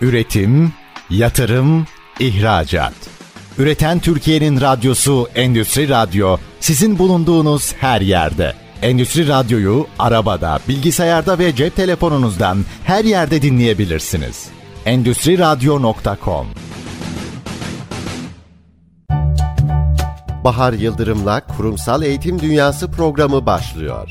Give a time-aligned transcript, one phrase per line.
[0.00, 0.72] Üretim,
[1.10, 1.86] yatırım,
[2.20, 2.92] ihracat.
[3.58, 8.54] Üreten Türkiye'nin radyosu Endüstri Radyo sizin bulunduğunuz her yerde.
[8.82, 14.48] Endüstri Radyo'yu arabada, bilgisayarda ve cep telefonunuzdan her yerde dinleyebilirsiniz.
[14.86, 16.46] Endüstri Radyo.com
[20.44, 24.10] Bahar Yıldırım'la Kurumsal Eğitim Dünyası programı başlıyor.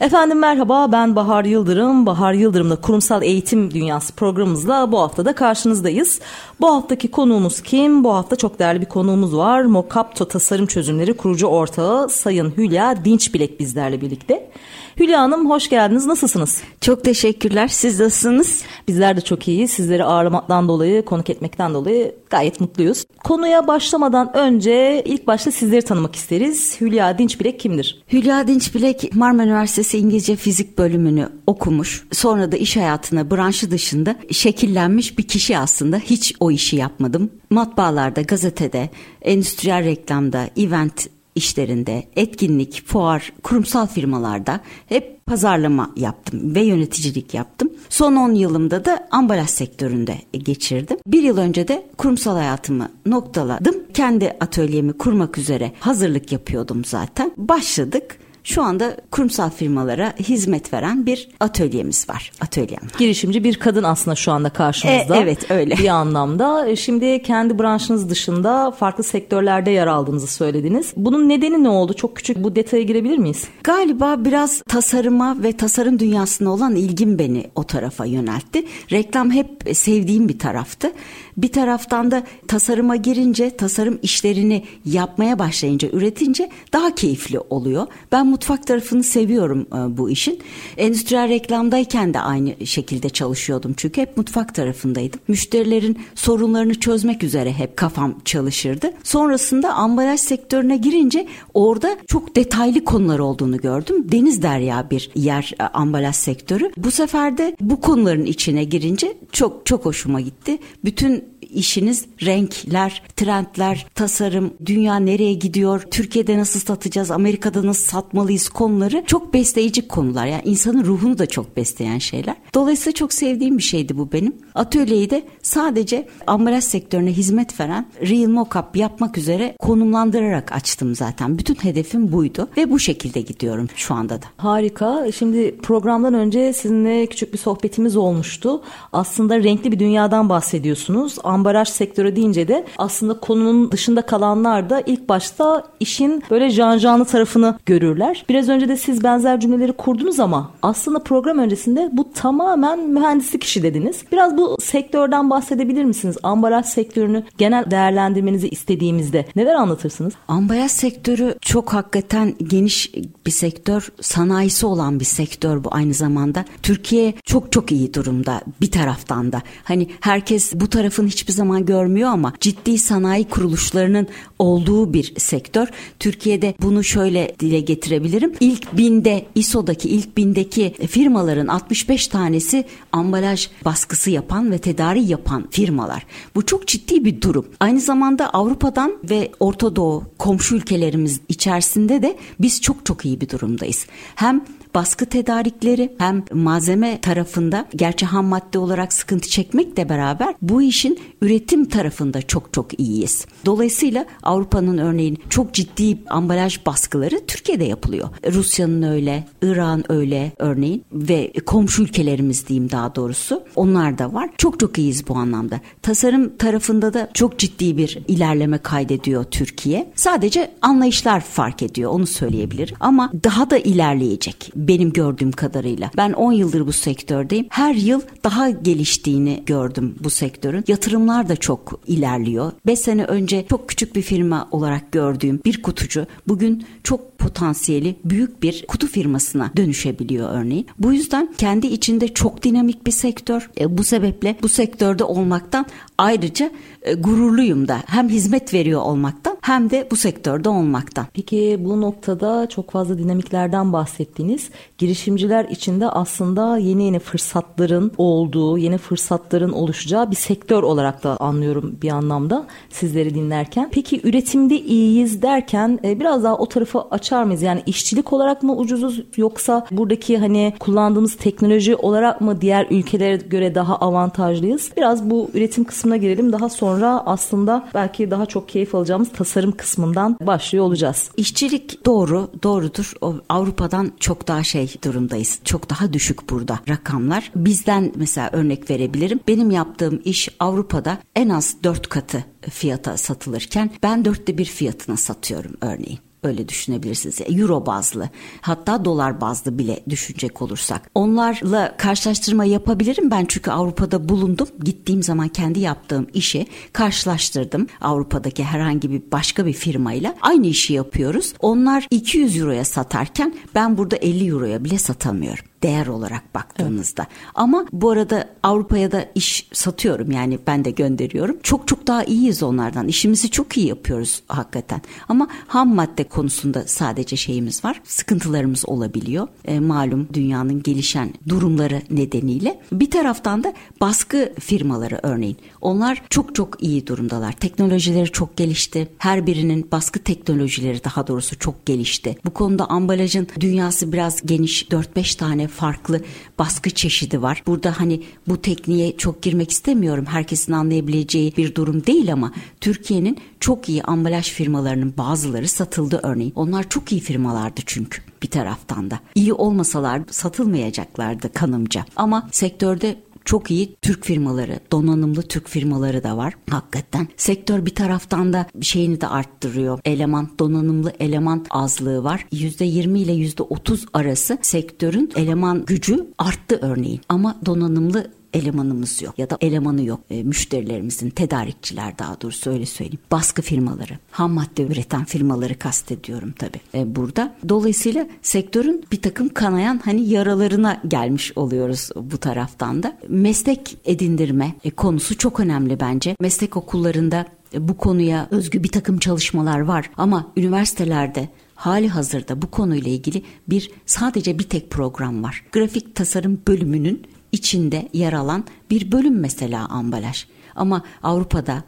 [0.00, 2.06] Efendim merhaba ben Bahar Yıldırım.
[2.06, 6.20] Bahar Yıldırım'la Kurumsal Eğitim Dünyası programımızla bu hafta da karşınızdayız.
[6.60, 8.04] Bu haftaki konuğumuz kim?
[8.04, 9.62] Bu hafta çok değerli bir konuğumuz var.
[9.62, 14.50] Mokapto Tasarım Çözümleri kurucu ortağı Sayın Hülya Dinçbilek bizlerle birlikte.
[14.98, 16.06] Hülya Hanım hoş geldiniz.
[16.06, 16.62] Nasılsınız?
[16.80, 17.68] Çok teşekkürler.
[17.68, 18.62] Siz nasılsınız?
[18.88, 19.70] Bizler de çok iyiyiz.
[19.70, 23.04] Sizleri ağırlamaktan dolayı, konuk etmekten dolayı gayet mutluyuz.
[23.24, 26.80] Konuya başlamadan önce ilk başta sizleri tanımak isteriz.
[26.80, 28.02] Hülya Dinçbilek kimdir?
[28.12, 32.04] Hülya Dinçbilek Marmara Üniversitesi İngilizce Fizik bölümünü okumuş.
[32.12, 35.96] Sonra da iş hayatına branşı dışında şekillenmiş bir kişi aslında.
[35.96, 37.30] Hiç o işi yapmadım.
[37.50, 38.90] Matbaalarda, gazetede,
[39.22, 47.70] endüstriyel reklamda, event işlerinde, etkinlik, fuar, kurumsal firmalarda hep pazarlama yaptım ve yöneticilik yaptım.
[47.88, 50.96] Son 10 yılımda da ambalaj sektöründe geçirdim.
[51.06, 53.74] Bir yıl önce de kurumsal hayatımı noktaladım.
[53.94, 57.32] Kendi atölyemi kurmak üzere hazırlık yapıyordum zaten.
[57.36, 58.18] Başladık.
[58.48, 62.32] Şu anda kurumsal firmalara hizmet veren bir atölyemiz var.
[62.40, 62.98] Atölyem var.
[62.98, 65.16] Girişimci bir kadın aslında şu anda karşımızda.
[65.16, 65.78] E, evet öyle.
[65.78, 66.68] Bir anlamda.
[66.68, 70.92] E, şimdi kendi branşınız dışında farklı sektörlerde yer aldığınızı söylediniz.
[70.96, 71.94] Bunun nedeni ne oldu?
[71.94, 73.44] Çok küçük bu detaya girebilir miyiz?
[73.64, 78.66] Galiba biraz tasarıma ve tasarım dünyasına olan ilgim beni o tarafa yöneltti.
[78.92, 80.92] Reklam hep sevdiğim bir taraftı.
[81.36, 87.86] Bir taraftan da tasarıma girince, tasarım işlerini yapmaya başlayınca, üretince daha keyifli oluyor.
[88.12, 90.38] Ben mutfak tarafını seviyorum e, bu işin.
[90.76, 95.20] Endüstriyel reklamdayken de aynı şekilde çalışıyordum çünkü hep mutfak tarafındaydım.
[95.28, 98.92] Müşterilerin sorunlarını çözmek üzere hep kafam çalışırdı.
[99.02, 104.12] Sonrasında ambalaj sektörüne girince orada çok detaylı konular olduğunu gördüm.
[104.12, 106.70] Deniz derya bir yer e, ambalaj sektörü.
[106.76, 110.58] Bu sefer de bu konuların içine girince çok çok hoşuma gitti.
[110.84, 119.04] Bütün işiniz renkler, trendler, tasarım, dünya nereye gidiyor, Türkiye'de nasıl satacağız, Amerika'da nasıl satmalıyız konuları
[119.06, 120.26] çok besleyici konular.
[120.26, 122.36] Yani insanın ruhunu da çok besleyen şeyler.
[122.54, 124.36] Dolayısıyla çok sevdiğim bir şeydi bu benim.
[124.54, 131.38] Atölyeyi de sadece ambalaj sektörüne hizmet veren Real Mockup yapmak üzere konumlandırarak açtım zaten.
[131.38, 134.26] Bütün hedefim buydu ve bu şekilde gidiyorum şu anda da.
[134.36, 135.12] Harika.
[135.12, 138.62] Şimdi programdan önce sizinle küçük bir sohbetimiz olmuştu.
[138.92, 145.08] Aslında renkli bir dünyadan bahsediyorsunuz ambalaj sektörü deyince de aslında konunun dışında kalanlar da ilk
[145.08, 148.24] başta işin böyle janjanlı tarafını görürler.
[148.28, 153.62] Biraz önce de siz benzer cümleleri kurdunuz ama aslında program öncesinde bu tamamen mühendislik işi
[153.62, 154.04] dediniz.
[154.12, 156.16] Biraz bu sektörden bahsedebilir misiniz?
[156.22, 160.12] Ambalaj sektörünü genel değerlendirmenizi istediğimizde neler anlatırsınız?
[160.28, 162.92] Ambalaj sektörü çok hakikaten geniş
[163.26, 166.44] bir sektör, sanayisi olan bir sektör bu aynı zamanda.
[166.62, 169.42] Türkiye çok çok iyi durumda bir taraftan da.
[169.64, 174.06] Hani herkes bu tarafın hiç hiçbir zaman görmüyor ama ciddi sanayi kuruluşlarının
[174.38, 175.68] olduğu bir sektör.
[175.98, 178.32] Türkiye'de bunu şöyle dile getirebilirim.
[178.40, 186.06] İlk binde ISO'daki ilk bindeki firmaların 65 tanesi ambalaj baskısı yapan ve tedari yapan firmalar.
[186.34, 187.46] Bu çok ciddi bir durum.
[187.60, 193.28] Aynı zamanda Avrupa'dan ve Orta Doğu komşu ülkelerimiz içerisinde de biz çok çok iyi bir
[193.28, 193.86] durumdayız.
[194.14, 194.44] Hem
[194.74, 201.64] baskı tedarikleri hem malzeme tarafında gerçi ham madde olarak sıkıntı çekmekle beraber bu işin üretim
[201.64, 203.26] tarafında çok çok iyiyiz.
[203.46, 208.08] Dolayısıyla Avrupa'nın örneğin çok ciddi ambalaj baskıları Türkiye'de yapılıyor.
[208.32, 213.42] Rusya'nın öyle, İran öyle örneğin ve komşu ülkelerimiz diyeyim daha doğrusu.
[213.56, 214.30] Onlar da var.
[214.38, 215.60] Çok çok iyiyiz bu anlamda.
[215.82, 219.92] Tasarım tarafında da çok ciddi bir ilerleme kaydediyor Türkiye.
[219.94, 222.76] Sadece anlayışlar fark ediyor onu söyleyebilirim.
[222.80, 225.90] Ama daha da ilerleyecek benim gördüğüm kadarıyla.
[225.96, 227.46] Ben 10 yıldır bu sektördeyim.
[227.50, 230.64] Her yıl daha geliştiğini gördüm bu sektörün.
[230.68, 232.52] Yatırımlar da çok ilerliyor.
[232.66, 238.42] 5 sene önce çok küçük bir firma olarak gördüğüm bir kutucu bugün çok potansiyeli büyük
[238.42, 240.66] bir kutu firmasına dönüşebiliyor örneğin.
[240.78, 243.50] Bu yüzden kendi içinde çok dinamik bir sektör.
[243.60, 245.66] E, bu sebeple bu sektörde olmaktan
[245.98, 246.50] ayrıca
[246.82, 251.06] e, gururluyum da hem hizmet veriyor olmaktan hem de bu sektörde olmaktan.
[251.14, 258.58] Peki bu noktada çok fazla dinamiklerden bahsettiğiniz girişimciler için de aslında yeni yeni fırsatların olduğu,
[258.58, 263.68] yeni fırsatların oluşacağı bir sektör olarak da anlıyorum bir anlamda sizleri dinlerken.
[263.72, 267.42] Peki üretimde iyiyiz derken e, biraz daha o tarafı aç açar mıyız?
[267.42, 273.54] Yani işçilik olarak mı ucuzuz yoksa buradaki hani kullandığımız teknoloji olarak mı diğer ülkelere göre
[273.54, 274.70] daha avantajlıyız?
[274.76, 276.32] Biraz bu üretim kısmına girelim.
[276.32, 281.10] Daha sonra aslında belki daha çok keyif alacağımız tasarım kısmından başlıyor olacağız.
[281.16, 282.92] İşçilik doğru, doğrudur.
[283.00, 285.38] O Avrupa'dan çok daha şey durumdayız.
[285.44, 287.30] Çok daha düşük burada rakamlar.
[287.36, 289.20] Bizden mesela örnek verebilirim.
[289.28, 295.52] Benim yaptığım iş Avrupa'da en az dört katı fiyata satılırken ben dörtte bir fiyatına satıyorum
[295.60, 296.07] örneğin.
[296.22, 297.20] Öyle düşünebilirsiniz.
[297.28, 298.08] Euro bazlı
[298.40, 300.90] hatta dolar bazlı bile düşünecek olursak.
[300.94, 304.48] Onlarla karşılaştırma yapabilirim ben çünkü Avrupa'da bulundum.
[304.64, 307.66] Gittiğim zaman kendi yaptığım işi karşılaştırdım.
[307.80, 311.34] Avrupa'daki herhangi bir başka bir firmayla aynı işi yapıyoruz.
[311.40, 317.02] Onlar 200 euroya satarken ben burada 50 euroya bile satamıyorum değer olarak baktığınızda.
[317.02, 317.32] Evet.
[317.34, 321.36] Ama bu arada Avrupa'ya da iş satıyorum yani ben de gönderiyorum.
[321.42, 322.88] Çok çok daha iyiyiz onlardan.
[322.88, 324.82] İşimizi çok iyi yapıyoruz hakikaten.
[325.08, 327.80] Ama ham madde konusunda sadece şeyimiz var.
[327.84, 329.28] Sıkıntılarımız olabiliyor.
[329.44, 332.60] E, malum dünyanın gelişen durumları nedeniyle.
[332.72, 335.36] Bir taraftan da baskı firmaları örneğin.
[335.60, 337.32] Onlar çok çok iyi durumdalar.
[337.32, 338.88] Teknolojileri çok gelişti.
[338.98, 342.16] Her birinin baskı teknolojileri daha doğrusu çok gelişti.
[342.24, 344.62] Bu konuda ambalajın dünyası biraz geniş.
[344.62, 346.00] 4-5 tane farklı
[346.38, 347.42] baskı çeşidi var.
[347.46, 350.06] Burada hani bu tekniğe çok girmek istemiyorum.
[350.06, 356.32] Herkesin anlayabileceği bir durum değil ama Türkiye'nin çok iyi ambalaj firmalarının bazıları satıldı örneğin.
[356.36, 359.00] Onlar çok iyi firmalardı çünkü bir taraftan da.
[359.14, 361.84] İyi olmasalar satılmayacaklardı kanımca.
[361.96, 362.96] Ama sektörde
[363.28, 366.34] çok iyi Türk firmaları, donanımlı Türk firmaları da var.
[366.50, 369.80] Hakikaten sektör bir taraftan da şeyini de arttırıyor.
[369.84, 372.26] Eleman, donanımlı eleman azlığı var.
[372.32, 377.00] %20 ile %30 arası sektörün eleman gücü arttı örneğin.
[377.08, 380.00] Ama donanımlı elemanımız yok ya da elemanı yok.
[380.10, 383.00] E, müşterilerimizin tedarikçiler daha doğrusu öyle söyleyeyim.
[383.10, 387.34] Baskı firmaları ham madde üreten firmaları kastediyorum tabi e, burada.
[387.48, 392.98] Dolayısıyla sektörün bir takım kanayan hani yaralarına gelmiş oluyoruz bu taraftan da.
[393.08, 396.16] Meslek edindirme e, konusu çok önemli bence.
[396.20, 399.90] Meslek okullarında e, bu konuya özgü bir takım çalışmalar var.
[399.96, 405.44] Ama üniversitelerde hali hazırda bu konuyla ilgili bir sadece bir tek program var.
[405.52, 407.02] Grafik tasarım bölümünün
[407.32, 410.26] içinde yer alan bir bölüm mesela ambalaj.
[410.56, 411.62] Ama Avrupa'da,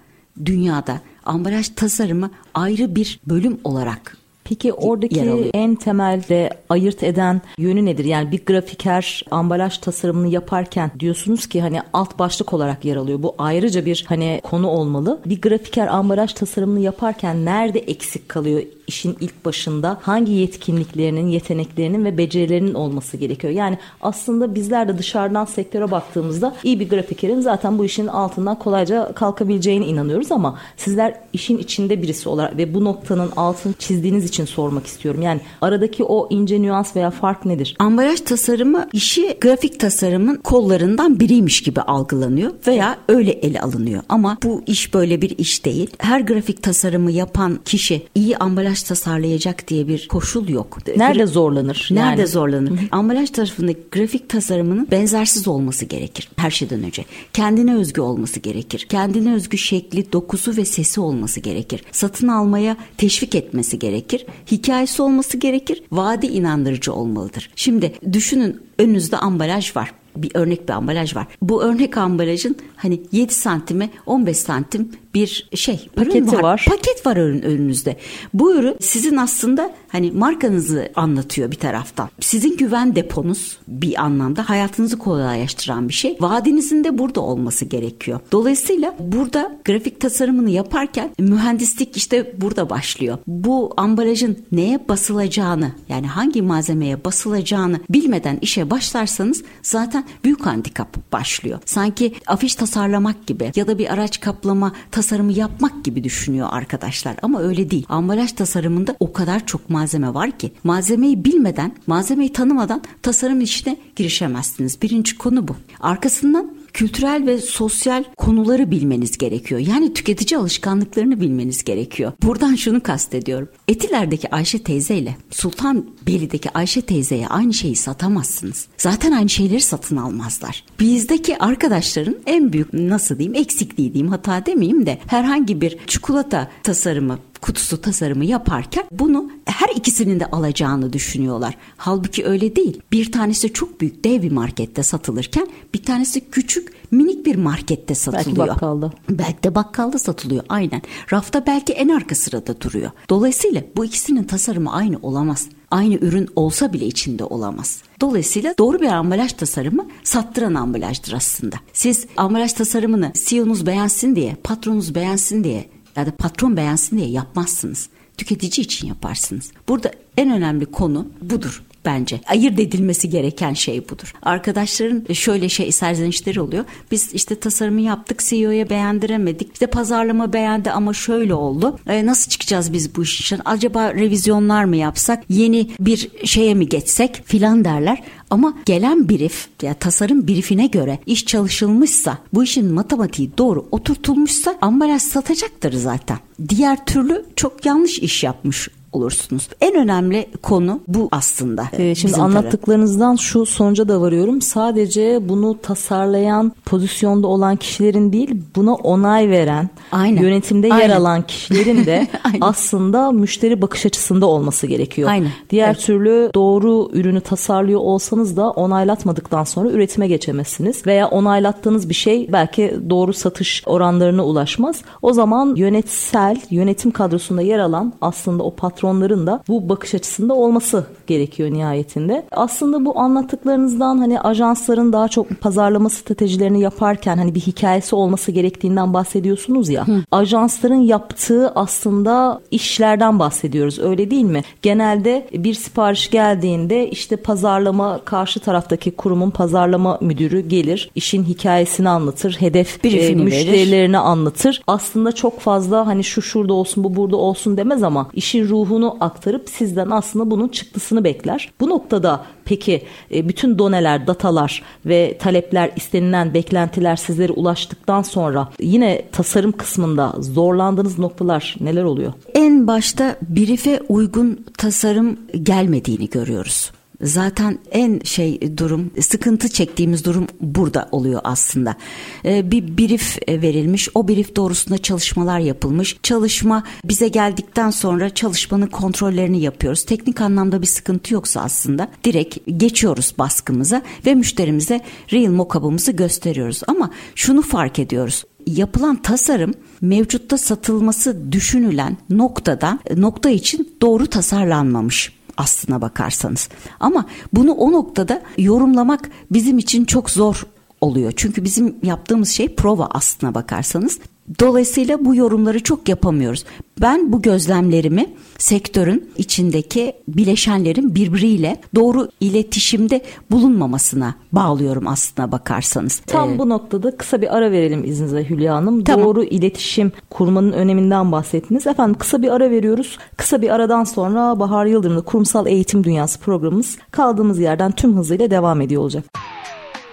[0.44, 4.16] dünyada ambalaj tasarımı ayrı bir bölüm olarak
[4.50, 8.04] Peki oradaki en temelde ayırt eden yönü nedir?
[8.04, 13.22] Yani bir grafiker ambalaj tasarımını yaparken diyorsunuz ki hani alt başlık olarak yer alıyor.
[13.22, 15.20] Bu ayrıca bir hani konu olmalı.
[15.26, 19.98] Bir grafiker ambalaj tasarımını yaparken nerede eksik kalıyor işin ilk başında?
[20.02, 23.52] Hangi yetkinliklerinin, yeteneklerinin ve becerilerinin olması gerekiyor?
[23.52, 29.12] Yani aslında bizler de dışarıdan sektöre baktığımızda iyi bir grafikerin zaten bu işin altından kolayca
[29.12, 34.86] kalkabileceğine inanıyoruz ama sizler işin içinde birisi olarak ve bu noktanın altını çizdiğiniz için sormak
[34.86, 35.22] istiyorum.
[35.22, 37.76] Yani aradaki o ince nüans veya fark nedir?
[37.78, 44.02] Ambalaj tasarımı işi grafik tasarımın kollarından biriymiş gibi algılanıyor veya öyle ele alınıyor.
[44.08, 45.90] Ama bu iş böyle bir iş değil.
[45.98, 50.78] Her grafik tasarımı yapan kişi iyi ambalaj tasarlayacak diye bir koşul yok.
[50.96, 51.88] Nerede zorlanır?
[51.90, 52.30] Nerede yani?
[52.30, 52.80] zorlanır?
[52.90, 57.04] ambalaj tarafında grafik tasarımının benzersiz olması gerekir her şeyden önce.
[57.32, 58.86] Kendine özgü olması gerekir.
[58.88, 61.84] Kendine özgü şekli, dokusu ve sesi olması gerekir.
[61.92, 65.82] Satın almaya teşvik etmesi gerekir hikayesi olması gerekir.
[65.92, 67.50] Vadi inandırıcı olmalıdır.
[67.56, 71.26] Şimdi düşünün önünüzde ambalaj var bir örnek bir ambalaj var.
[71.42, 76.42] Bu örnek ambalajın hani 7 santime 15 santim bir şey paketi var.
[76.42, 76.64] var.
[76.68, 77.96] Paket var ürün önünüzde.
[78.34, 82.10] Bu ürün sizin aslında hani markanızı anlatıyor bir taraftan.
[82.20, 86.16] Sizin güven deponuz bir anlamda hayatınızı kolaylaştıran bir şey.
[86.20, 88.20] Vadinizin de burada olması gerekiyor.
[88.32, 93.18] Dolayısıyla burada grafik tasarımını yaparken mühendislik işte burada başlıyor.
[93.26, 101.58] Bu ambalajın neye basılacağını yani hangi malzemeye basılacağını bilmeden işe başlarsanız zaten büyük handikap başlıyor.
[101.64, 107.42] Sanki afiş tasarlamak gibi ya da bir araç kaplama tasarımı yapmak gibi düşünüyor arkadaşlar ama
[107.42, 107.86] öyle değil.
[107.88, 114.82] Ambalaj tasarımında o kadar çok malzeme var ki malzemeyi bilmeden, malzemeyi tanımadan tasarım işine girişemezsiniz.
[114.82, 115.56] Birinci konu bu.
[115.80, 119.60] Arkasından kültürel ve sosyal konuları bilmeniz gerekiyor.
[119.60, 122.12] Yani tüketici alışkanlıklarını bilmeniz gerekiyor.
[122.22, 123.48] Buradan şunu kastediyorum.
[123.68, 128.66] Etiler'deki Ayşe teyzeyle Sultanbeyli'deki Ayşe teyzeye aynı şeyi satamazsınız.
[128.76, 130.64] Zaten aynı şeyleri satın almazlar.
[130.80, 137.18] Bizdeki arkadaşların en büyük nasıl diyeyim eksikliği diyeyim hata demeyeyim de herhangi bir çikolata tasarımı
[137.40, 141.56] kutusu tasarımı yaparken bunu her ikisinin de alacağını düşünüyorlar.
[141.76, 142.80] Halbuki öyle değil.
[142.92, 148.36] Bir tanesi çok büyük dev bir markette satılırken bir tanesi küçük minik bir markette satılıyor.
[148.36, 148.92] Belki bakkalda.
[149.10, 150.82] Belki de bakkalda satılıyor aynen.
[151.12, 152.90] Rafta belki en arka sırada duruyor.
[153.10, 155.48] Dolayısıyla bu ikisinin tasarımı aynı olamaz.
[155.70, 157.82] Aynı ürün olsa bile içinde olamaz.
[158.00, 161.56] Dolayısıyla doğru bir ambalaj tasarımı sattıran ambalajdır aslında.
[161.72, 167.88] Siz ambalaj tasarımını CEO'nuz beğensin diye, patronunuz beğensin diye ya da patron beğensin diye yapmazsınız.
[168.16, 169.52] Tüketici için yaparsınız.
[169.68, 172.20] Burada en önemli konu budur bence.
[172.26, 174.12] Ayırt edilmesi gereken şey budur.
[174.22, 176.64] Arkadaşların şöyle şey serzenişleri oluyor.
[176.90, 179.52] Biz işte tasarımı yaptık CEO'ya beğendiremedik.
[179.52, 181.78] İşte pazarlama beğendi ama şöyle oldu.
[181.86, 183.40] E, nasıl çıkacağız biz bu işten?
[183.44, 185.24] Acaba revizyonlar mı yapsak?
[185.28, 188.02] Yeni bir şeye mi geçsek filan derler.
[188.30, 195.02] Ama gelen brief ya tasarım briefine göre iş çalışılmışsa, bu işin matematiği doğru oturtulmuşsa ambalaj
[195.02, 196.18] satacaktır zaten.
[196.48, 199.48] Diğer türlü çok yanlış iş yapmış olursunuz.
[199.60, 201.64] En önemli konu bu aslında.
[201.72, 204.42] Ee, şimdi anlattıklarınızdan şu sonuca da varıyorum.
[204.42, 210.22] Sadece bunu tasarlayan pozisyonda olan kişilerin değil, buna onay veren, Aynen.
[210.22, 210.88] yönetimde Aynen.
[210.88, 212.08] yer alan kişilerin de
[212.40, 215.10] aslında müşteri bakış açısında olması gerekiyor.
[215.10, 215.30] Aynen.
[215.50, 215.80] Diğer evet.
[215.80, 222.76] türlü doğru ürünü tasarlıyor olsanız da onaylatmadıktan sonra üretime geçemezsiniz veya onaylattığınız bir şey belki
[222.90, 224.82] doğru satış oranlarına ulaşmaz.
[225.02, 230.34] O zaman yönetsel, yönetim kadrosunda yer alan aslında o patron patronların da bu bakış açısında
[230.34, 232.26] olması gerekiyor nihayetinde.
[232.32, 238.94] Aslında bu anlattıklarınızdan hani ajansların daha çok pazarlama stratejilerini yaparken hani bir hikayesi olması gerektiğinden
[238.94, 239.88] bahsediyorsunuz ya.
[239.88, 240.02] Hı.
[240.10, 244.42] Ajansların yaptığı aslında işlerden bahsediyoruz öyle değil mi?
[244.62, 250.90] Genelde bir sipariş geldiğinde işte pazarlama karşı taraftaki kurumun pazarlama müdürü gelir.
[250.94, 252.36] işin hikayesini anlatır.
[252.40, 254.10] Hedef e, müşterilerini verir.
[254.10, 254.62] anlatır.
[254.66, 258.96] Aslında çok fazla hani şu şurada olsun bu burada olsun demez ama işin ruhu ruhunu
[259.00, 261.52] aktarıp sizden aslında bunun çıktısını bekler.
[261.60, 262.82] Bu noktada peki
[263.14, 270.98] e, bütün doneler, datalar ve talepler, istenilen beklentiler sizlere ulaştıktan sonra yine tasarım kısmında zorlandığınız
[270.98, 272.12] noktalar neler oluyor?
[272.34, 276.70] En başta brief'e uygun tasarım gelmediğini görüyoruz.
[277.02, 281.76] Zaten en şey durum, sıkıntı çektiğimiz durum burada oluyor aslında.
[282.24, 285.96] Ee, bir brief verilmiş, o brief doğrusunda çalışmalar yapılmış.
[286.02, 289.84] Çalışma bize geldikten sonra çalışmanın kontrollerini yapıyoruz.
[289.84, 294.80] Teknik anlamda bir sıkıntı yoksa aslında direkt geçiyoruz baskımıza ve müşterimize
[295.12, 296.60] real mockup'ımızı gösteriyoruz.
[296.66, 305.80] Ama şunu fark ediyoruz yapılan tasarım mevcutta satılması düşünülen noktada nokta için doğru tasarlanmamış aslına
[305.80, 306.48] bakarsanız.
[306.80, 310.46] Ama bunu o noktada yorumlamak bizim için çok zor
[310.80, 311.12] oluyor.
[311.16, 313.98] Çünkü bizim yaptığımız şey prova aslına bakarsanız.
[314.38, 316.44] Dolayısıyla bu yorumları çok yapamıyoruz.
[316.80, 318.06] Ben bu gözlemlerimi
[318.38, 325.98] sektörün içindeki bileşenlerin birbiriyle doğru iletişimde bulunmamasına bağlıyorum aslına bakarsanız.
[326.06, 328.84] Tam ee, bu noktada kısa bir ara verelim izninizle Hülya Hanım.
[328.84, 329.06] Tamam.
[329.06, 331.66] Doğru iletişim kurmanın öneminden bahsettiniz.
[331.66, 332.98] Efendim kısa bir ara veriyoruz.
[333.16, 338.60] Kısa bir aradan sonra Bahar Yıldırım'la Kurumsal Eğitim Dünyası programımız kaldığımız yerden tüm hızıyla devam
[338.60, 339.04] ediyor olacak.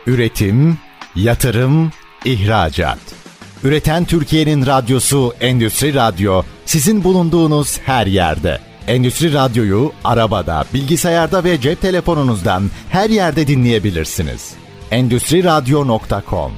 [0.07, 0.77] Üretim,
[1.15, 1.91] yatırım,
[2.25, 3.26] ihracat.
[3.63, 8.59] Üreten Türkiye'nin radyosu Endüstri Radyo sizin bulunduğunuz her yerde.
[8.87, 14.53] Endüstri Radyo'yu arabada, bilgisayarda ve cep telefonunuzdan her yerde dinleyebilirsiniz.
[14.91, 16.51] Endüstri Radyo.com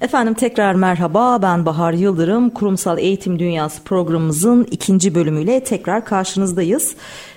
[0.00, 6.94] Efendim tekrar merhaba ben Bahar Yıldırım Kurumsal Eğitim Dünyası programımızın ikinci bölümüyle tekrar karşınızdayız.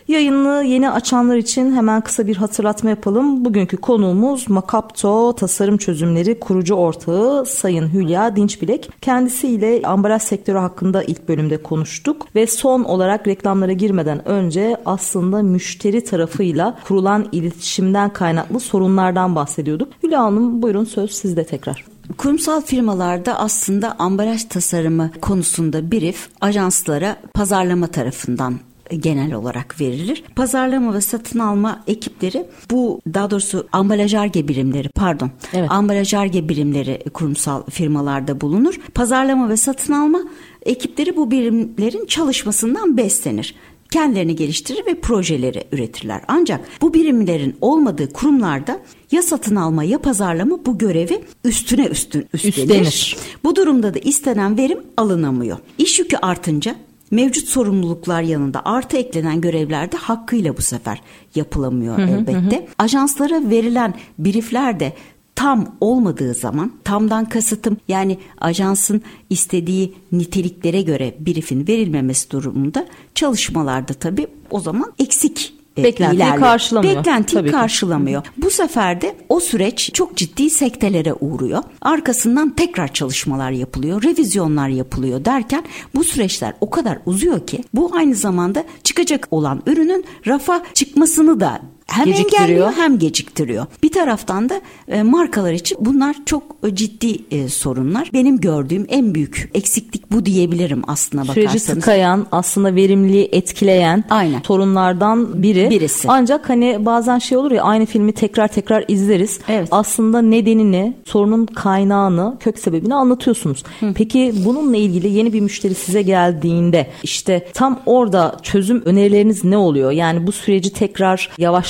[0.09, 3.45] Yayını yeni açanlar için hemen kısa bir hatırlatma yapalım.
[3.45, 8.89] Bugünkü konuğumuz Makapto Tasarım Çözümleri kurucu ortağı Sayın Hülya Dinçbilek.
[9.01, 16.03] Kendisiyle ambalaj sektörü hakkında ilk bölümde konuştuk ve son olarak reklamlara girmeden önce aslında müşteri
[16.03, 19.93] tarafıyla kurulan iletişimden kaynaklı sorunlardan bahsediyorduk.
[20.03, 21.85] Hülya Hanım buyurun söz sizde tekrar.
[22.17, 28.53] Kurumsal firmalarda aslında ambalaj tasarımı konusunda brief ajanslara pazarlama tarafından
[28.98, 30.24] genel olarak verilir.
[30.36, 35.72] Pazarlama ve satın alma ekipleri bu daha doğrusu ambalaj arge birimleri pardon evet.
[35.72, 38.79] ambalaj arge birimleri kurumsal firmalarda bulunur.
[38.93, 40.19] Pazarlama ve satın alma
[40.65, 43.55] ekipleri bu birimlerin çalışmasından beslenir
[43.91, 46.22] kendilerini geliştirir ve projeleri üretirler.
[46.27, 48.79] Ancak bu birimlerin olmadığı kurumlarda
[49.12, 52.60] ya satın alma ya pazarlama bu görevi üstüne üstün üstlenir.
[52.60, 53.17] Üstlenir.
[53.43, 55.58] Bu durumda da istenen verim alınamıyor.
[55.77, 56.75] İş yükü artınca
[57.11, 61.01] mevcut sorumluluklar yanında artı eklenen görevler de hakkıyla bu sefer
[61.35, 62.57] yapılamıyor hı hı, elbette.
[62.57, 62.65] Hı.
[62.77, 64.93] Ajanslara verilen briefler de
[65.35, 74.27] tam olmadığı zaman tamdan kasıtım yani ajansın istediği niteliklere göre briefin verilmemesi durumunda çalışmalarda tabii
[74.49, 76.39] o zaman eksik Beklentiyi ilerliyor.
[76.39, 76.95] karşılamıyor.
[76.95, 77.55] Beklentiyi Tabii ki.
[77.55, 78.24] karşılamıyor.
[78.38, 81.63] Bu sefer de o süreç çok ciddi sektelere uğruyor.
[81.81, 85.63] Arkasından tekrar çalışmalar yapılıyor, revizyonlar yapılıyor derken
[85.95, 91.62] bu süreçler o kadar uzuyor ki bu aynı zamanda çıkacak olan ürünün rafa çıkmasını da
[91.91, 92.41] hem Geciktiriyor.
[92.41, 93.65] engelliyor hem geciktiriyor.
[93.84, 98.10] Bir taraftan da e, markalar için bunlar çok e, ciddi e, sorunlar.
[98.13, 101.79] Benim gördüğüm en büyük eksiklik bu diyebilirim aslına Süreci bakarsanız.
[101.79, 104.41] tıkayan, aslında verimliliği etkileyen Aynen.
[104.48, 105.69] sorunlardan biri.
[105.69, 106.08] Birisi.
[106.12, 109.39] Ancak hani bazen şey olur ya aynı filmi tekrar tekrar izleriz.
[109.50, 109.67] Evet.
[109.72, 113.63] Aslında nedenini, sorunun kaynağını, kök sebebini anlatıyorsunuz.
[113.96, 119.91] Peki bununla ilgili yeni bir müşteri size geldiğinde işte tam orada çözüm önerileriniz ne oluyor?
[119.91, 121.29] Yani bu süreci tekrar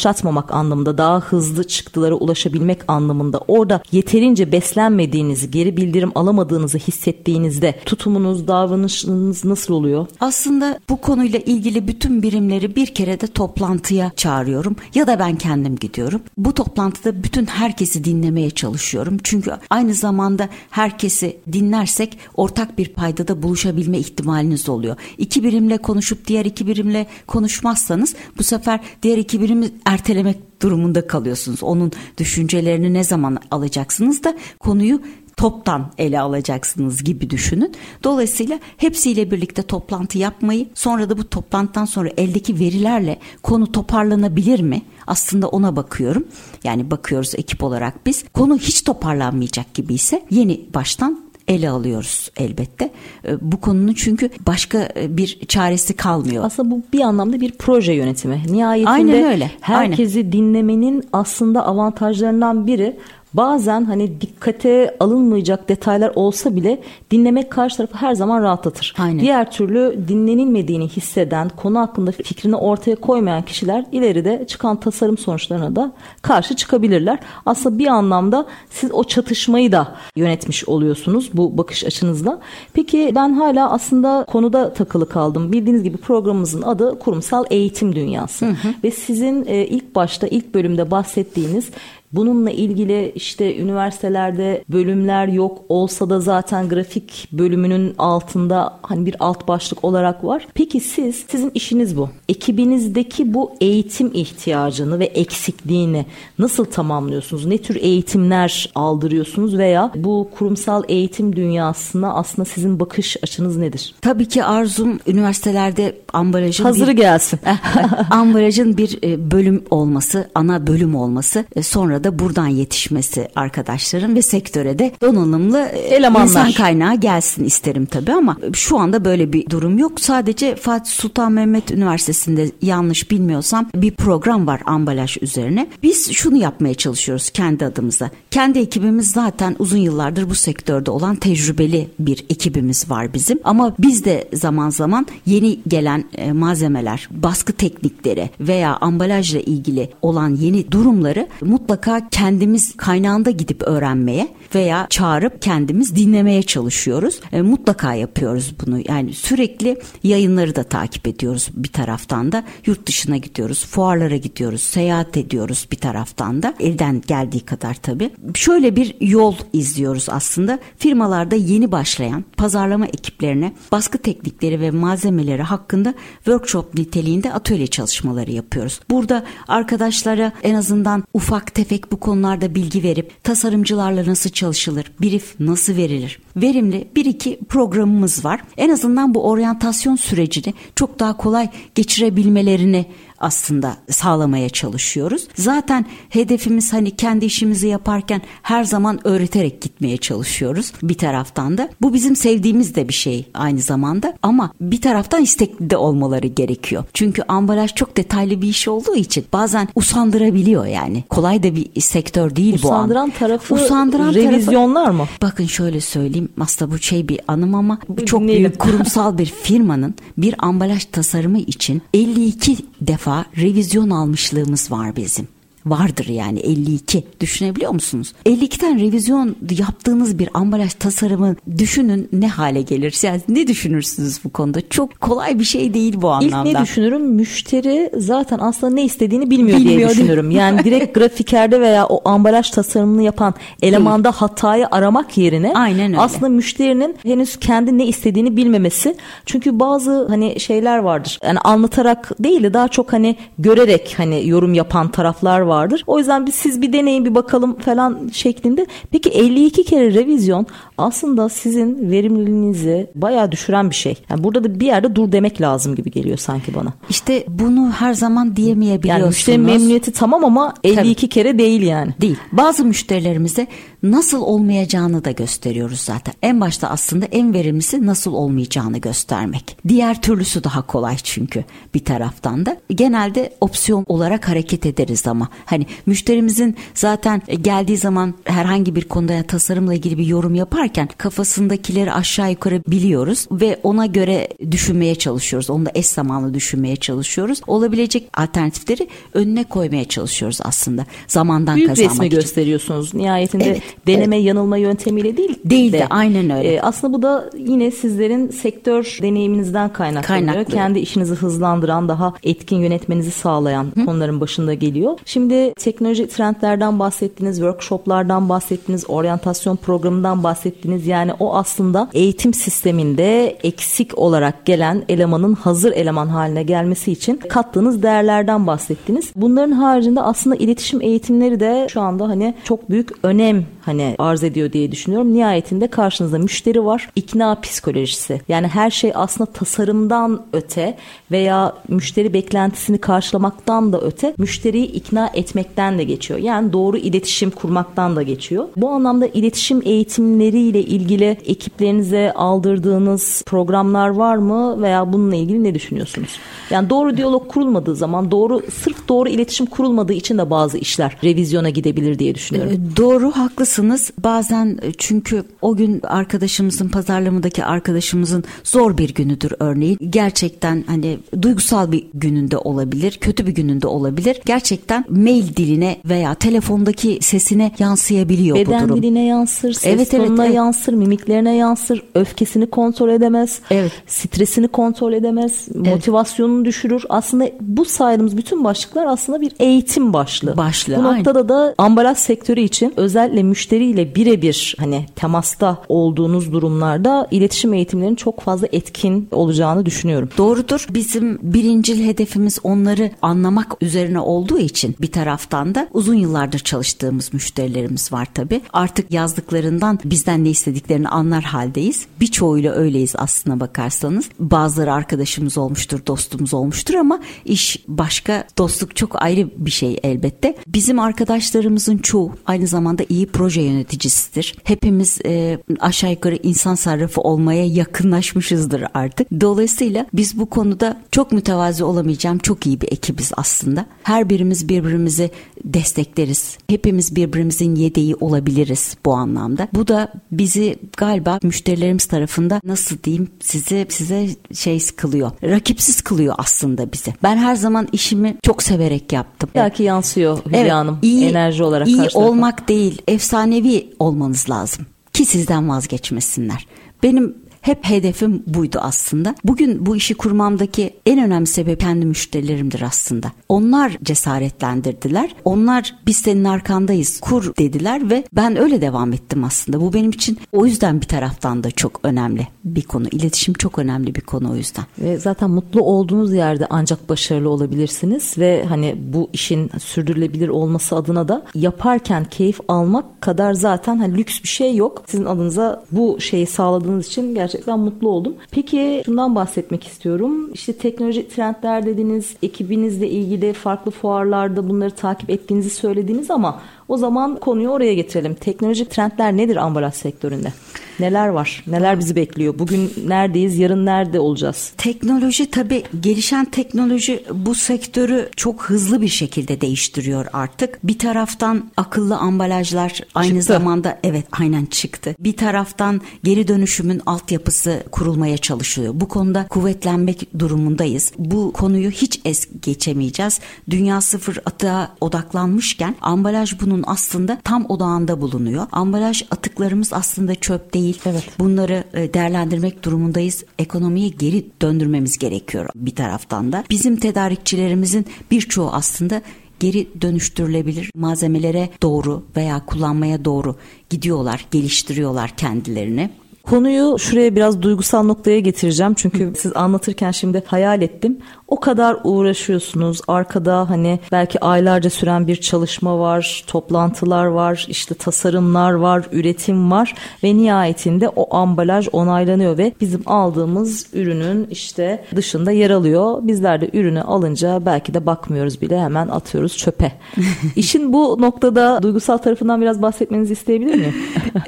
[0.10, 8.48] yavaşlatmamak anlamında, daha hızlı çıktılara ulaşabilmek anlamında orada yeterince beslenmediğinizi, geri bildirim alamadığınızı hissettiğinizde tutumunuz,
[8.48, 10.08] davranışınız nasıl oluyor?
[10.20, 15.76] Aslında bu konuyla ilgili bütün birimleri bir kere de toplantıya çağırıyorum ya da ben kendim
[15.76, 16.22] gidiyorum.
[16.38, 19.18] Bu toplantıda bütün herkesi dinlemeye çalışıyorum.
[19.24, 24.96] Çünkü aynı zamanda herkesi dinlersek ortak bir paydada buluşabilme ihtimaliniz oluyor.
[25.18, 31.64] İki birimle konuşup diğer iki birimle konuşmazsanız bu sefer diğer iki birimi ertelemek durumunda kalıyorsunuz.
[31.64, 35.02] Onun düşüncelerini ne zaman alacaksınız da konuyu
[35.38, 37.74] toptan ele alacaksınız gibi düşünün.
[38.04, 44.82] Dolayısıyla hepsiyle birlikte toplantı yapmayı sonra da bu toplantıdan sonra eldeki verilerle konu toparlanabilir mi?
[45.08, 46.28] Aslında ona bakıyorum.
[46.64, 48.24] Yani bakıyoruz ekip olarak biz.
[48.34, 52.92] Konu hiç toparlanmayacak gibi ise yeni baştan ele alıyoruz elbette.
[53.28, 56.44] E, Bu konunun çünkü başka e, bir çaresi kalmıyor.
[56.44, 58.42] Aslında bu bir anlamda bir proje yönetimi.
[58.48, 62.98] Nihayetinde Aynen öyle, herkesi dinlemenin aslında avantajlarından biri
[63.34, 66.82] bazen hani dikkate alınmayacak detaylar olsa bile
[67.12, 68.96] dinlemek karşı tarafı her zaman rahatlatır.
[68.98, 69.20] Aynen.
[69.20, 75.92] Diğer türlü dinlenilmediğini hisseden, konu hakkında fikrini ortaya koymayan kişiler ileride çıkan tasarım sonuçlarına da
[76.22, 77.20] karşı çıkabilirler.
[77.46, 82.40] Aslında bir anlamda siz o çatışmayı da yönetmiş oluyorsunuz bu bakış açınızla.
[82.74, 85.52] Peki ben hala aslında konuda takılı kaldım.
[85.52, 88.56] Bildiğiniz gibi programımızın adı kurumsal eğitim dünyası.
[88.84, 91.70] Ve sizin e, ilk başta ilk bölümde bahsettiğiniz
[92.14, 99.48] Bununla ilgili işte üniversitelerde bölümler yok olsa da zaten grafik bölümünün altında hani bir alt
[99.48, 100.48] başlık olarak var.
[100.54, 102.10] Peki siz sizin işiniz bu.
[102.30, 106.06] Ekibinizdeki bu eğitim ihtiyacını ve eksikliğini
[106.40, 107.46] nasıl tamamlıyorsunuz?
[107.46, 113.96] Ne tür eğitimler aldırıyorsunuz veya bu kurumsal eğitim dünyasına aslında sizin bakış açınız nedir?
[114.02, 117.40] Tabii ki arzum üniversitelerde ambalajın Hazırı bir, gelsin.
[118.12, 124.22] ambalajın bir e, bölüm olması, ana bölüm olması, e, sonra da buradan yetişmesi arkadaşlarım ve
[124.22, 126.28] sektöre de donanımlı e, Elemanlar.
[126.28, 130.00] insan kaynağı gelsin isterim tabii ama şu anda böyle bir durum yok.
[130.02, 135.68] Sadece Fatih Sultan Mehmet Üniversitesi'nde yanlış bilmiyorsam bir program var ambalaj üzerine.
[135.84, 138.10] Biz şunu yapmaya çalışıyoruz kendi adımıza.
[138.32, 143.40] Kendi ekibimiz zaten uzun yıllardır bu sektörde olan tecrübeli bir ekibimiz var bizim.
[143.44, 150.30] Ama biz de zaman zaman yeni gelen e, malzemeler, baskı teknikleri veya ambalajla ilgili olan
[150.36, 157.20] yeni durumları mutlaka kendimiz kaynağında gidip öğrenmeye veya çağırıp kendimiz dinlemeye çalışıyoruz.
[157.32, 158.80] E, mutlaka yapıyoruz bunu.
[158.88, 162.44] Yani sürekli yayınları da takip ediyoruz bir taraftan da.
[162.66, 166.54] Yurt dışına gidiyoruz, fuarlara gidiyoruz, seyahat ediyoruz bir taraftan da.
[166.60, 168.10] Elden geldiği kadar tabii.
[168.34, 170.60] Şöyle bir yol izliyoruz aslında.
[170.78, 178.80] Firmalarda yeni başlayan pazarlama ekiplerine baskı teknikleri ve malzemeleri hakkında workshop niteliğinde atölye çalışmaları yapıyoruz.
[178.90, 185.76] Burada arkadaşlara en azından ufak tefek bu konularda bilgi verip tasarımcılarla nasıl çalışılır, brief nasıl
[185.76, 188.42] verilir, verimli bir iki programımız var.
[188.58, 192.86] En azından bu oryantasyon sürecini çok daha kolay geçirebilmelerini
[193.20, 195.28] aslında sağlamaya çalışıyoruz.
[195.36, 201.70] Zaten hedefimiz hani kendi işimizi yaparken her zaman öğreterek gitmeye çalışıyoruz bir taraftan da.
[201.82, 206.84] Bu bizim sevdiğimiz de bir şey aynı zamanda ama bir taraftan istekli de olmaları gerekiyor.
[206.94, 211.04] Çünkü ambalaj çok detaylı bir iş olduğu için bazen usandırabiliyor yani.
[211.10, 212.80] Kolay da bir sektör değil bu an.
[212.80, 215.06] Usandıran tarafı Usandıran revizyonlar mı?
[215.22, 218.44] Bakın şöyle söyleyeyim aslında bu şey bir anım ama Bir çok dinleyelim.
[218.44, 225.28] büyük kurumsal bir firmanın bir ambalaj tasarımı için 52 defa revizyon almışlığımız var bizim.
[225.70, 227.04] Vardır yani 52.
[227.20, 228.14] Düşünebiliyor musunuz?
[228.26, 233.00] 52'den revizyon yaptığınız bir ambalaj tasarımı düşünün ne hale gelir?
[233.04, 234.70] Yani ne düşünürsünüz bu konuda?
[234.70, 236.50] Çok kolay bir şey değil bu anlamda.
[236.50, 237.02] İlk ne düşünürüm?
[237.02, 240.32] Müşteri zaten aslında ne istediğini bilmiyor, bilmiyor diye düşünürüm.
[240.32, 246.00] Yani direkt grafikerde veya o ambalaj tasarımını yapan elemanda hatayı aramak yerine Aynen öyle.
[246.00, 248.96] aslında müşterinin henüz kendi ne istediğini bilmemesi.
[249.26, 251.20] Çünkü bazı hani şeyler vardır.
[251.24, 255.84] Yani anlatarak değil de daha çok hani görerek hani yorum yapan taraflar vardır.
[255.88, 258.66] O yüzden biz siz bir deneyin bir bakalım falan şeklinde.
[258.92, 260.46] Peki 52 kere revizyon
[260.78, 263.98] aslında sizin verimliliğinizi bayağı düşüren bir şey.
[264.10, 266.74] Yani burada da bir yerde dur demek lazım gibi geliyor sanki bana.
[266.90, 269.02] İşte bunu her zaman diyemeyebiliyorsunuz.
[269.02, 271.10] Yani müşteri memnuniyeti tamam ama 52 Tabii.
[271.10, 271.94] kere değil yani.
[272.02, 272.18] Değil.
[272.32, 273.48] Bazı müşterilerimize
[273.84, 276.14] nasıl olmayacağını da gösteriyoruz zaten.
[276.22, 279.58] En başta aslında en verimlisi nasıl olmayacağını göstermek.
[279.68, 281.44] Diğer türlüsü daha kolay çünkü
[281.74, 282.58] bir taraftan da.
[282.70, 289.74] Genelde opsiyon olarak hareket ederiz ama hani müşterimizin zaten geldiği zaman herhangi bir konuda tasarımla
[289.74, 295.50] ilgili bir yorum yaparken kafasındakileri aşağı yukarı biliyoruz ve ona göre düşünmeye çalışıyoruz.
[295.50, 297.42] Onu da eş zamanlı düşünmeye çalışıyoruz.
[297.48, 300.86] Olabilecek alternatifleri önüne koymaya çalışıyoruz aslında.
[301.08, 302.20] Zamandan Büyük kazanmak resmi için.
[302.20, 302.94] gösteriyorsunuz.
[302.94, 304.26] Nihayetinde evet, deneme evet.
[304.26, 305.40] yanılma yöntemiyle değil.
[305.46, 306.54] Değil de, de aynen öyle.
[306.54, 310.34] E, aslında bu da yine sizlerin sektör deneyiminizden kaynaklanıyor.
[310.34, 310.54] Kaynaklı.
[310.54, 313.86] Kendi işinizi hızlandıran, daha etkin yönetmenizi sağlayan Hı.
[313.86, 314.98] konuların başında geliyor.
[315.06, 315.29] Şimdi
[315.60, 320.88] teknoloji trendlerden bahsettiniz, workshoplardan bahsettiniz, oryantasyon programından bahsettiniz.
[320.88, 327.84] Yani o aslında eğitim sisteminde eksik olarak gelen elemanın hazır eleman haline gelmesi için kattığınız
[327.84, 329.12] değerlerden bahsettiniz.
[329.16, 334.52] Bunların haricinde aslında iletişim eğitimleri de şu anda hani çok büyük önem hani arz ediyor
[334.52, 335.14] diye düşünüyorum.
[335.14, 336.90] Nihayetinde karşınızda müşteri var.
[336.96, 338.22] İkna psikolojisi.
[338.28, 340.78] Yani her şey aslında tasarımdan öte
[341.12, 346.20] veya müşteri beklentisini karşılamaktan da öte müşteriyi ikna etmekten de geçiyor.
[346.20, 348.46] Yani doğru iletişim kurmaktan da geçiyor.
[348.58, 356.10] Bu anlamda iletişim eğitimleriyle ilgili ekiplerinize aldırdığınız programlar var mı veya bununla ilgili ne düşünüyorsunuz?
[356.50, 361.50] Yani doğru diyalog kurulmadığı zaman doğru sırf doğru iletişim kurulmadığı için de bazı işler revizyona
[361.50, 362.52] gidebilir diye düşünüyorum.
[362.54, 363.92] Ee, doğru haklısınız.
[364.04, 369.78] Bazen e, çünkü o gün arkadaşımızın pazarlamadaki arkadaşımızın zor bir günüdür örneğin.
[369.90, 374.22] Gerçekten hani duygusal bir gününde olabilir, kötü bir gününde olabilir.
[374.26, 378.70] Gerçekten mail diline veya telefondaki sesine yansıyabiliyor Beden bu durum.
[378.70, 383.72] Beden diline yansır, ses evet, tonuna evet, yansır, mimiklerine yansır, öfkesini kontrol edemez, evet.
[383.88, 385.68] stresini kontrol edemez, evet.
[385.68, 386.84] motivasyonunu düşürür.
[386.90, 390.38] Aslında bu saydığımız bütün başlıklar aslında bir eğitim başlığı.
[390.38, 390.78] Başlığı.
[390.78, 391.30] Bu noktada aynen.
[391.30, 398.48] da ambalaj sektörü için özellikle müşteriyle birebir hani temasta olduğunuz durumlarda iletişim eğitimlerinin çok fazla
[398.52, 400.10] etkin olacağını düşünüyorum.
[400.18, 400.68] Doğrudur.
[400.70, 407.92] Bizim birincil hedefimiz onları anlamak üzerine olduğu için bir taraftan da uzun yıllardır çalıştığımız müşterilerimiz
[407.94, 408.42] var tabi.
[408.54, 411.86] Artık yazdıklarından bizden ne istediklerini anlar haldeyiz.
[412.00, 414.10] Birçoğuyla öyleyiz aslına bakarsanız.
[414.20, 420.38] Bazıları arkadaşımız olmuştur, dostumuz olmuştur ama iş başka, dostluk çok ayrı bir şey elbette.
[420.48, 424.36] Bizim arkadaşlarımızın çoğu aynı zamanda iyi proje yöneticisidir.
[424.44, 429.08] Hepimiz e, aşağı yukarı insan sarrafı olmaya yakınlaşmışızdır artık.
[429.22, 433.66] Dolayısıyla biz bu konuda çok mütevazi olamayacağım çok iyi bir ekibiz aslında.
[433.84, 434.50] Her birimiz
[434.90, 435.12] birbirimizi
[435.46, 436.38] destekleriz.
[436.50, 439.48] Hepimiz birbirimizin yedeği olabiliriz bu anlamda.
[439.54, 445.12] Bu da bizi galiba müşterilerimiz tarafında nasıl diyeyim size size şey kılıyor.
[445.24, 446.94] Rakipsiz kılıyor aslında bizi.
[447.04, 449.30] Ben her zaman işimi çok severek yaptım.
[449.36, 451.68] Belki yansıyor Hülya evet, Hanım iyi, enerji olarak.
[451.68, 456.48] İyi olmak değil efsanevi olmanız lazım ki sizden vazgeçmesinler.
[456.84, 459.16] Benim hep hedefim buydu aslında.
[459.24, 463.12] Bugün bu işi kurmamdaki en önemli sebep kendi müşterilerimdir aslında.
[463.30, 465.16] Onlar cesaretlendirdiler.
[465.26, 469.62] Onlar biz senin arkandayız kur dediler ve ben öyle devam ettim aslında.
[469.62, 472.88] Bu benim için o yüzden bir taraftan da çok önemli bir konu.
[472.92, 474.66] İletişim çok önemli bir konu o yüzden.
[474.80, 481.08] Ve zaten mutlu olduğunuz yerde ancak başarılı olabilirsiniz ve hani bu işin sürdürülebilir olması adına
[481.08, 484.84] da yaparken keyif almak kadar zaten hani lüks bir şey yok.
[484.88, 488.16] Sizin adınıza bu şeyi sağladığınız için gerçekten gerçekten mutlu oldum.
[488.32, 490.30] Peki şundan bahsetmek istiyorum.
[490.34, 497.16] İşte teknoloji trendler dediniz, ekibinizle ilgili farklı fuarlarda bunları takip ettiğinizi söylediniz ama o zaman
[497.20, 498.14] konuyu oraya getirelim.
[498.14, 500.34] Teknolojik trendler nedir ambalaj sektöründe?
[500.80, 501.44] Neler var?
[501.48, 502.40] Neler bizi bekliyor?
[502.40, 503.38] Bugün neredeyiz?
[503.38, 504.54] Yarın nerede olacağız?
[504.58, 510.60] Teknoloji tabii gelişen teknoloji bu sektörü çok hızlı bir şekilde değiştiriyor artık.
[510.64, 513.34] Bir taraftan akıllı ambalajlar aynı Çıktı.
[513.34, 514.96] zamanda evet aynen çıktı.
[515.00, 518.74] Bir taraftan geri dönüşümün altyapısı kurulmaya çalışılıyor.
[518.76, 520.92] Bu konuda kuvvetlenmek durumundayız.
[520.98, 523.20] Bu konuyu hiç es geçemeyeceğiz.
[523.50, 528.48] Dünya sıfır atığa odaklanmışken ambalaj bunun aslında tam odağında bulunuyor.
[528.52, 530.82] Ambalaj atıklarımız aslında çöp değil.
[530.86, 531.04] Evet.
[531.20, 533.24] Bunları e, değerlendirmek durumundayız.
[533.40, 536.44] Ekonomiye geri döndürmemiz gerekiyor bir taraftan da.
[536.50, 539.02] Bizim tedarikçilerimizin birçoğu aslında
[539.40, 543.36] geri dönüştürülebilir malzemelere doğru veya kullanmaya doğru
[543.70, 545.90] gidiyorlar, geliştiriyorlar kendilerini.
[546.30, 548.74] Konuyu şuraya biraz duygusal noktaya getireceğim.
[548.74, 550.98] Çünkü siz anlatırken şimdi hayal ettim.
[551.28, 552.82] O kadar uğraşıyorsunuz.
[552.88, 559.76] Arkada hani belki aylarca süren bir çalışma var, toplantılar var, işte tasarımlar var, üretim var
[560.04, 566.00] ve nihayetinde o ambalaj onaylanıyor ve bizim aldığımız ürünün işte dışında yer alıyor.
[566.02, 569.72] Bizler de ürünü alınca belki de bakmıyoruz bile hemen atıyoruz çöpe.
[570.36, 573.76] İşin bu noktada duygusal tarafından biraz bahsetmenizi isteyebilir miyim?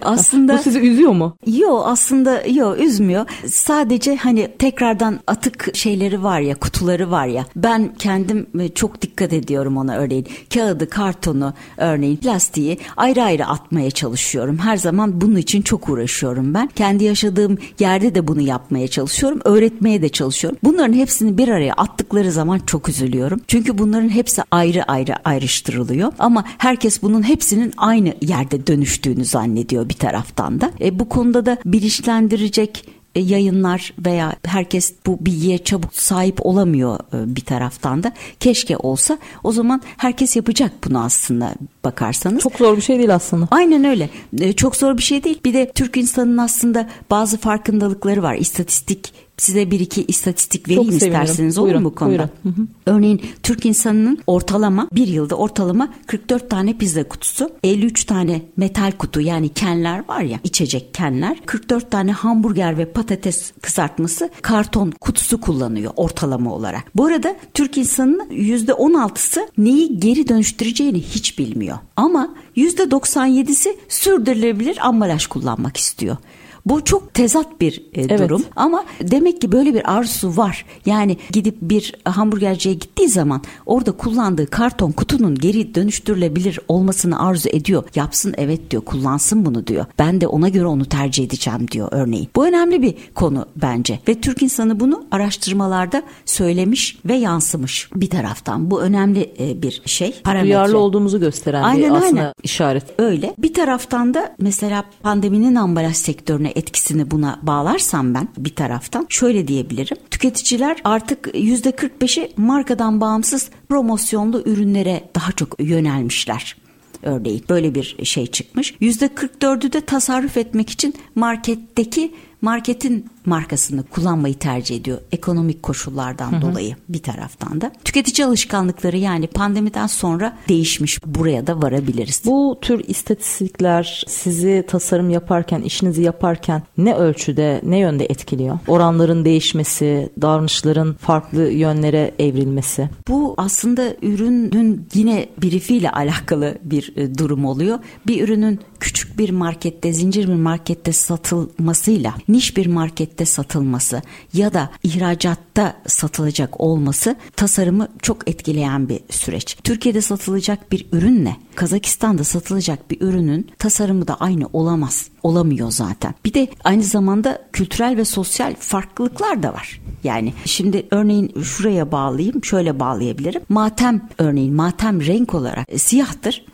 [0.02, 1.38] Aslında bu sizi üzüyor mu?
[1.48, 3.25] Yo aslında yo üzmüyor.
[3.47, 7.45] Sadece hani tekrardan atık şeyleri var ya kutuları var ya.
[7.56, 10.27] Ben kendim e, çok dikkat ediyorum ona örneğin.
[10.54, 14.58] Kağıdı, kartonu örneğin plastiği ayrı ayrı atmaya çalışıyorum.
[14.58, 16.69] Her zaman bunun için çok uğraşıyorum ben.
[16.75, 19.39] Kendi yaşadığım yerde de bunu yapmaya çalışıyorum.
[19.45, 20.60] Öğretmeye de çalışıyorum.
[20.63, 23.41] Bunların hepsini bir araya attıkları zaman çok üzülüyorum.
[23.47, 26.12] Çünkü bunların hepsi ayrı ayrı ayrıştırılıyor.
[26.19, 30.71] Ama herkes bunun hepsinin aynı yerde dönüştüğünü zannediyor bir taraftan da.
[30.82, 37.36] E, bu konuda da bilinçlendirecek e, yayınlar veya herkes bu bilgiye çabuk sahip olamıyor e,
[37.36, 38.12] bir taraftan da.
[38.39, 42.44] Keşke olsa o zaman herkes yapacak bunu aslında bakarsanız.
[42.44, 43.48] Çok zor bir şey değil aslında.
[43.52, 44.10] Aynen öyle.
[44.39, 45.39] E, Çok zor bir şey değil.
[45.46, 48.36] Bir de Türk insanının aslında bazı farkındalıkları var.
[48.36, 51.21] İstatistik size bir iki istatistik vereyim Çok sevinirim.
[51.21, 52.30] isterseniz olur Buyurun, mu bu konuda?
[52.43, 52.58] buyurun.
[52.58, 52.67] Hı hı.
[52.86, 59.21] Örneğin Türk insanının ortalama bir yılda ortalama 44 tane pizza kutusu, 53 tane metal kutu
[59.21, 65.91] yani kenler var ya içecek kenler, 44 tane hamburger ve patates kızartması karton kutusu kullanıyor
[65.95, 66.84] ortalama olarak.
[66.95, 71.77] Bu arada Türk insanının %16'sı neyi geri dönüştüreceğini hiç bilmiyor.
[71.95, 76.17] Ama %97'si sürdürülebilir ambalaj kullanmak istiyor.
[76.65, 78.19] Bu çok tezat bir e, Evet.
[78.19, 80.65] durum ama demek ki böyle bir arzusu var.
[80.86, 87.84] Yani gidip bir hamburgerciye gittiği zaman orada kullandığı karton kutunun geri dönüştürülebilir olmasını arzu ediyor.
[87.95, 89.86] Yapsın evet diyor kullansın bunu diyor.
[90.00, 92.30] Ben de ona göre onu tercih edeceğim diyor örneğin.
[92.36, 98.71] Bu önemli bir konu bence ve Türk insanı bunu araştırmalarda söylemiş ve yansımış bir taraftan.
[98.71, 100.21] Bu önemli e, bir şey.
[100.24, 100.47] Parametre.
[100.47, 102.34] Duyarlı olduğumuzu gösteren Aynen, bir aslında aynen.
[102.43, 102.84] işaret.
[103.00, 103.34] Öyle.
[103.38, 109.98] Bir taraftan da mesela pandeminin ambalaj sektörüne etkisini buna bağlarsam ben bir taraftan şöyle diyebilirim.
[110.12, 116.56] Tüketiciler artık %45'i markadan bağımsız promosyonlu ürünlere daha çok yönelmişler.
[117.04, 118.72] Örneğin böyle bir şey çıkmış.
[118.72, 127.04] %44'ü de tasarruf etmek için marketteki marketin markasını kullanmayı tercih ediyor ekonomik koşullardan dolayı bir
[127.04, 127.71] taraftan da.
[127.86, 131.06] Tüketici alışkanlıkları yani pandemiden sonra değişmiş.
[131.06, 132.21] Buraya da varabiliriz.
[132.25, 138.60] Bu tür istatistikler sizi tasarım yaparken, işinizi yaparken ne ölçüde, ne yönde etkiliyor?
[138.67, 142.89] Oranların değişmesi, davranışların farklı yönlere evrilmesi.
[143.08, 147.80] Bu aslında ürünün yine briefiyle alakalı bir e, durum oluyor.
[148.08, 154.02] Bir ürünün küçük bir markette, zincir bir markette satılmasıyla niş bir markette satılması
[154.34, 159.58] ya da ihracatta satılacak olması tasarımı çok etkileyen bir süreç.
[159.63, 165.11] Türkiye'de satılacak bir ürünle Kazakistan'da satılacak bir ürünün tasarımı da aynı olamaz.
[165.24, 166.14] Olamıyor zaten.
[166.26, 169.82] Bir de aynı zamanda kültürel ve sosyal farklılıklar da var.
[170.04, 173.42] Yani şimdi örneğin şuraya bağlayayım, şöyle bağlayabilirim.
[173.50, 176.46] Matem örneğin matem renk olarak e, siyahtır.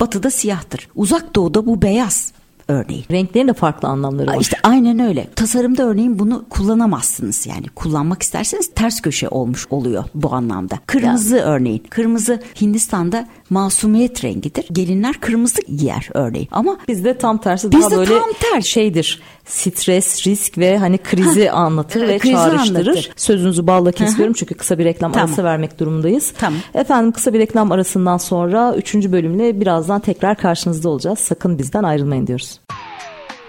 [0.00, 0.88] Batıda siyahtır.
[0.94, 2.32] Uzak doğuda bu beyaz
[2.68, 3.04] örneğin.
[3.10, 4.40] Renklerin de farklı anlamları var.
[4.40, 5.28] İşte aynen öyle.
[5.36, 7.68] Tasarımda örneğin bunu kullanamazsınız yani.
[7.68, 10.78] Kullanmak isterseniz ters köşe olmuş oluyor bu anlamda.
[10.86, 11.82] Kırmızı örneğin.
[11.90, 14.64] Kırmızı Hindistan'da masumiyet rengidir.
[14.72, 16.48] Gelinler kırmızı giyer örneğin.
[16.52, 18.68] Ama Bizde tam tersi daha Bizde böyle tam tersi.
[18.68, 19.20] şeydir.
[19.46, 22.86] Stres, risk ve hani krizi anlatır Evet, ve krizi çağrıştırır.
[22.86, 23.10] anlatır.
[23.16, 25.28] Sözünüzü balla kesiyorum çünkü kısa bir reklam Tamam.
[25.28, 26.32] arası vermek durumundayız.
[26.38, 26.60] Tamam.
[26.74, 28.94] Efendim kısa bir reklam arasından sonra 3.
[28.94, 31.18] bölümle birazdan tekrar karşınızda olacağız.
[31.18, 32.60] Sakın bizden ayrılmayın diyoruz.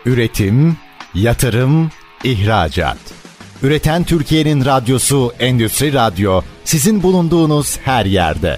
[0.06, 0.78] Üretim,
[1.14, 1.90] yatırım,
[2.24, 2.98] ihracat.
[3.64, 8.58] Üreten Türkiye'nin radyosu Endüstri Radyo sizin bulunduğunuz her yerde.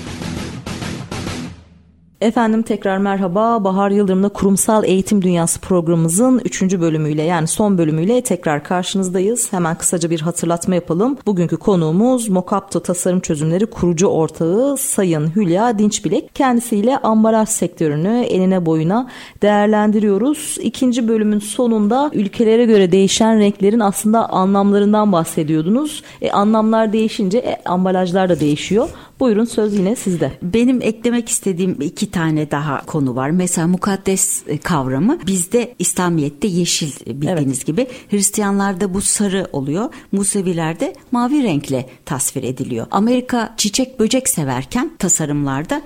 [2.21, 3.63] Efendim tekrar merhaba.
[3.63, 6.61] Bahar Yıldırım'la Kurumsal Eğitim Dünyası programımızın 3.
[6.61, 9.53] bölümüyle yani son bölümüyle tekrar karşınızdayız.
[9.53, 11.17] Hemen kısaca bir hatırlatma yapalım.
[11.25, 16.35] Bugünkü konuğumuz Mokapto Tasarım Çözümleri kurucu ortağı Sayın Hülya Dinçbilek.
[16.35, 19.09] Kendisiyle ambalaj sektörünü eline boyuna
[19.41, 20.57] değerlendiriyoruz.
[20.61, 26.03] İkinci bölümün sonunda ülkelere göre değişen renklerin aslında anlamlarından bahsediyordunuz.
[26.21, 28.89] E, anlamlar değişince e, ambalajlar da değişiyor.
[29.19, 30.31] Buyurun söz yine sizde.
[30.41, 33.29] Benim eklemek istediğim iki tane daha konu var.
[33.29, 37.65] Mesela mukaddes e, kavramı bizde İslamiyet'te yeşil bildiğiniz evet.
[37.65, 37.87] gibi.
[38.09, 39.93] Hristiyanlarda bu sarı oluyor.
[40.11, 42.87] Musevilerde mavi renkle tasvir ediliyor.
[42.91, 45.81] Amerika çiçek böcek severken tasarımlarda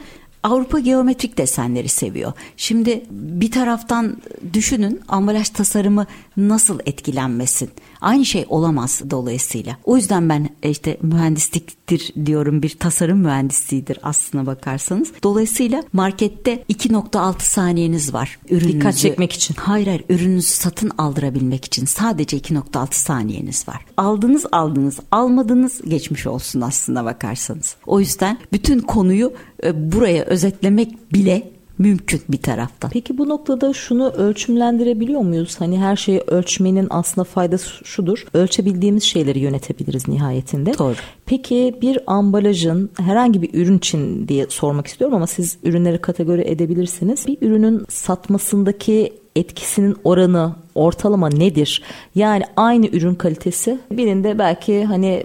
[0.46, 2.34] Avrupa geometrik desenleri seviyor.
[2.58, 4.18] Şimdi bir taraftan
[4.54, 6.06] düşünün ambalaj tasarımı
[6.38, 7.70] nasıl etkilenmesin?
[8.02, 9.78] Aynı şey olamaz dolayısıyla.
[9.84, 15.12] O yüzden ben e, işte mühendisliktir diyorum bir tasarım mühendisidir aslına bakarsanız.
[15.24, 18.40] Dolayısıyla markette 2.6 saniyeniz var.
[18.50, 19.56] Ürününüzü, Dikkat çekmek için.
[19.56, 23.86] Hayır hayır ürününüzü satın aldırabilmek için sadece 2.6 saniyeniz var.
[23.98, 27.76] Aldınız aldınız almadınız geçmiş olsun aslına bakarsanız.
[27.86, 32.92] O yüzden bütün konuyu buraya özetlemek bile mümkün bir taraftan.
[32.92, 35.56] Peki bu noktada şunu ölçümlendirebiliyor muyuz?
[35.60, 38.26] Hani her şeyi ölçmenin aslında faydası şudur.
[38.34, 40.78] Ölçebildiğimiz şeyleri yönetebiliriz nihayetinde.
[40.78, 40.96] Doğru.
[41.26, 47.28] Peki bir ambalajın herhangi bir ürün için diye sormak istiyorum ama siz ürünleri kategori edebilirsiniz.
[47.28, 51.82] Bir ürünün satmasındaki etkisinin oranı ortalama nedir?
[52.16, 55.24] Yani aynı ürün kalitesi birinde belki hani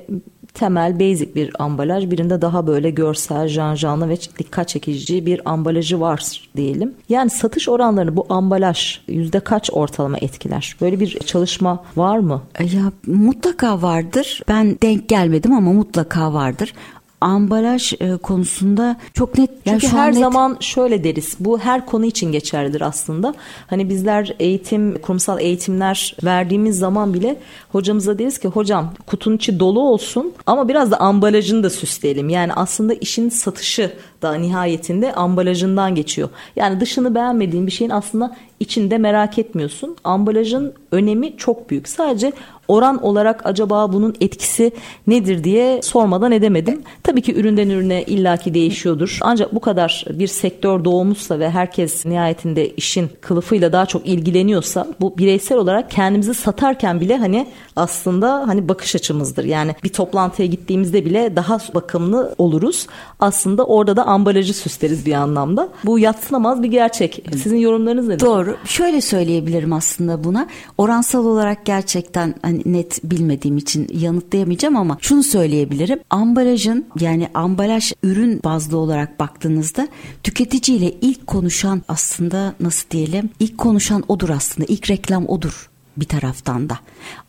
[0.61, 6.51] temel basic bir ambalaj birinde daha böyle görsel, janjanlı ve dikkat çekici bir ambalajı var
[6.57, 6.95] diyelim.
[7.09, 10.77] Yani satış oranlarını bu ambalaj yüzde kaç ortalama etkiler?
[10.81, 12.43] Böyle bir çalışma var mı?
[12.61, 14.43] Ya mutlaka vardır.
[14.49, 16.75] Ben denk gelmedim ama mutlaka vardır
[17.21, 19.51] ambalaj e, konusunda çok net.
[19.67, 20.21] Yani Çünkü her net...
[20.21, 21.37] zaman şöyle deriz.
[21.41, 23.35] Bu her konu için geçerlidir aslında.
[23.67, 27.37] Hani bizler eğitim, kurumsal eğitimler verdiğimiz zaman bile
[27.73, 32.29] hocamıza deriz ki hocam kutunun içi dolu olsun ama biraz da ambalajını da süsleyelim.
[32.29, 36.29] Yani aslında işin satışı da nihayetinde ambalajından geçiyor.
[36.57, 39.97] Yani dışını beğenmediğin bir şeyin aslında içinde merak etmiyorsun.
[40.05, 41.89] Ambalajın önemi çok büyük.
[41.89, 42.33] Sadece
[42.71, 44.73] oran olarak acaba bunun etkisi
[45.07, 46.83] nedir diye sormadan edemedim.
[47.03, 49.19] Tabii ki üründen ürüne illaki değişiyordur.
[49.23, 55.19] Ancak bu kadar bir sektör doğmuşsa ve herkes nihayetinde işin kılıfıyla daha çok ilgileniyorsa bu
[55.19, 59.45] bireysel olarak kendimizi satarken bile hani aslında hani bakış açımızdır.
[59.45, 62.87] Yani bir toplantıya gittiğimizde bile daha bakımlı oluruz.
[63.21, 65.69] Aslında orada da ambalajı süsleriz bir anlamda.
[65.85, 67.25] Bu yatsınamaz bir gerçek.
[67.33, 68.27] Sizin yorumlarınız nedir?
[68.27, 68.57] Doğru.
[68.65, 70.47] Şöyle söyleyebilirim aslında buna.
[70.79, 75.99] Oransal olarak gerçekten hani net bilmediğim için yanıtlayamayacağım ama şunu söyleyebilirim.
[76.11, 79.89] Ambalajın yani ambalaj ürün bazlı olarak baktığınızda
[80.23, 83.31] tüketiciyle ilk konuşan aslında nasıl diyelim?
[83.41, 84.67] İlk konuşan odur aslında.
[84.73, 86.79] İlk reklam odur bir taraftan da.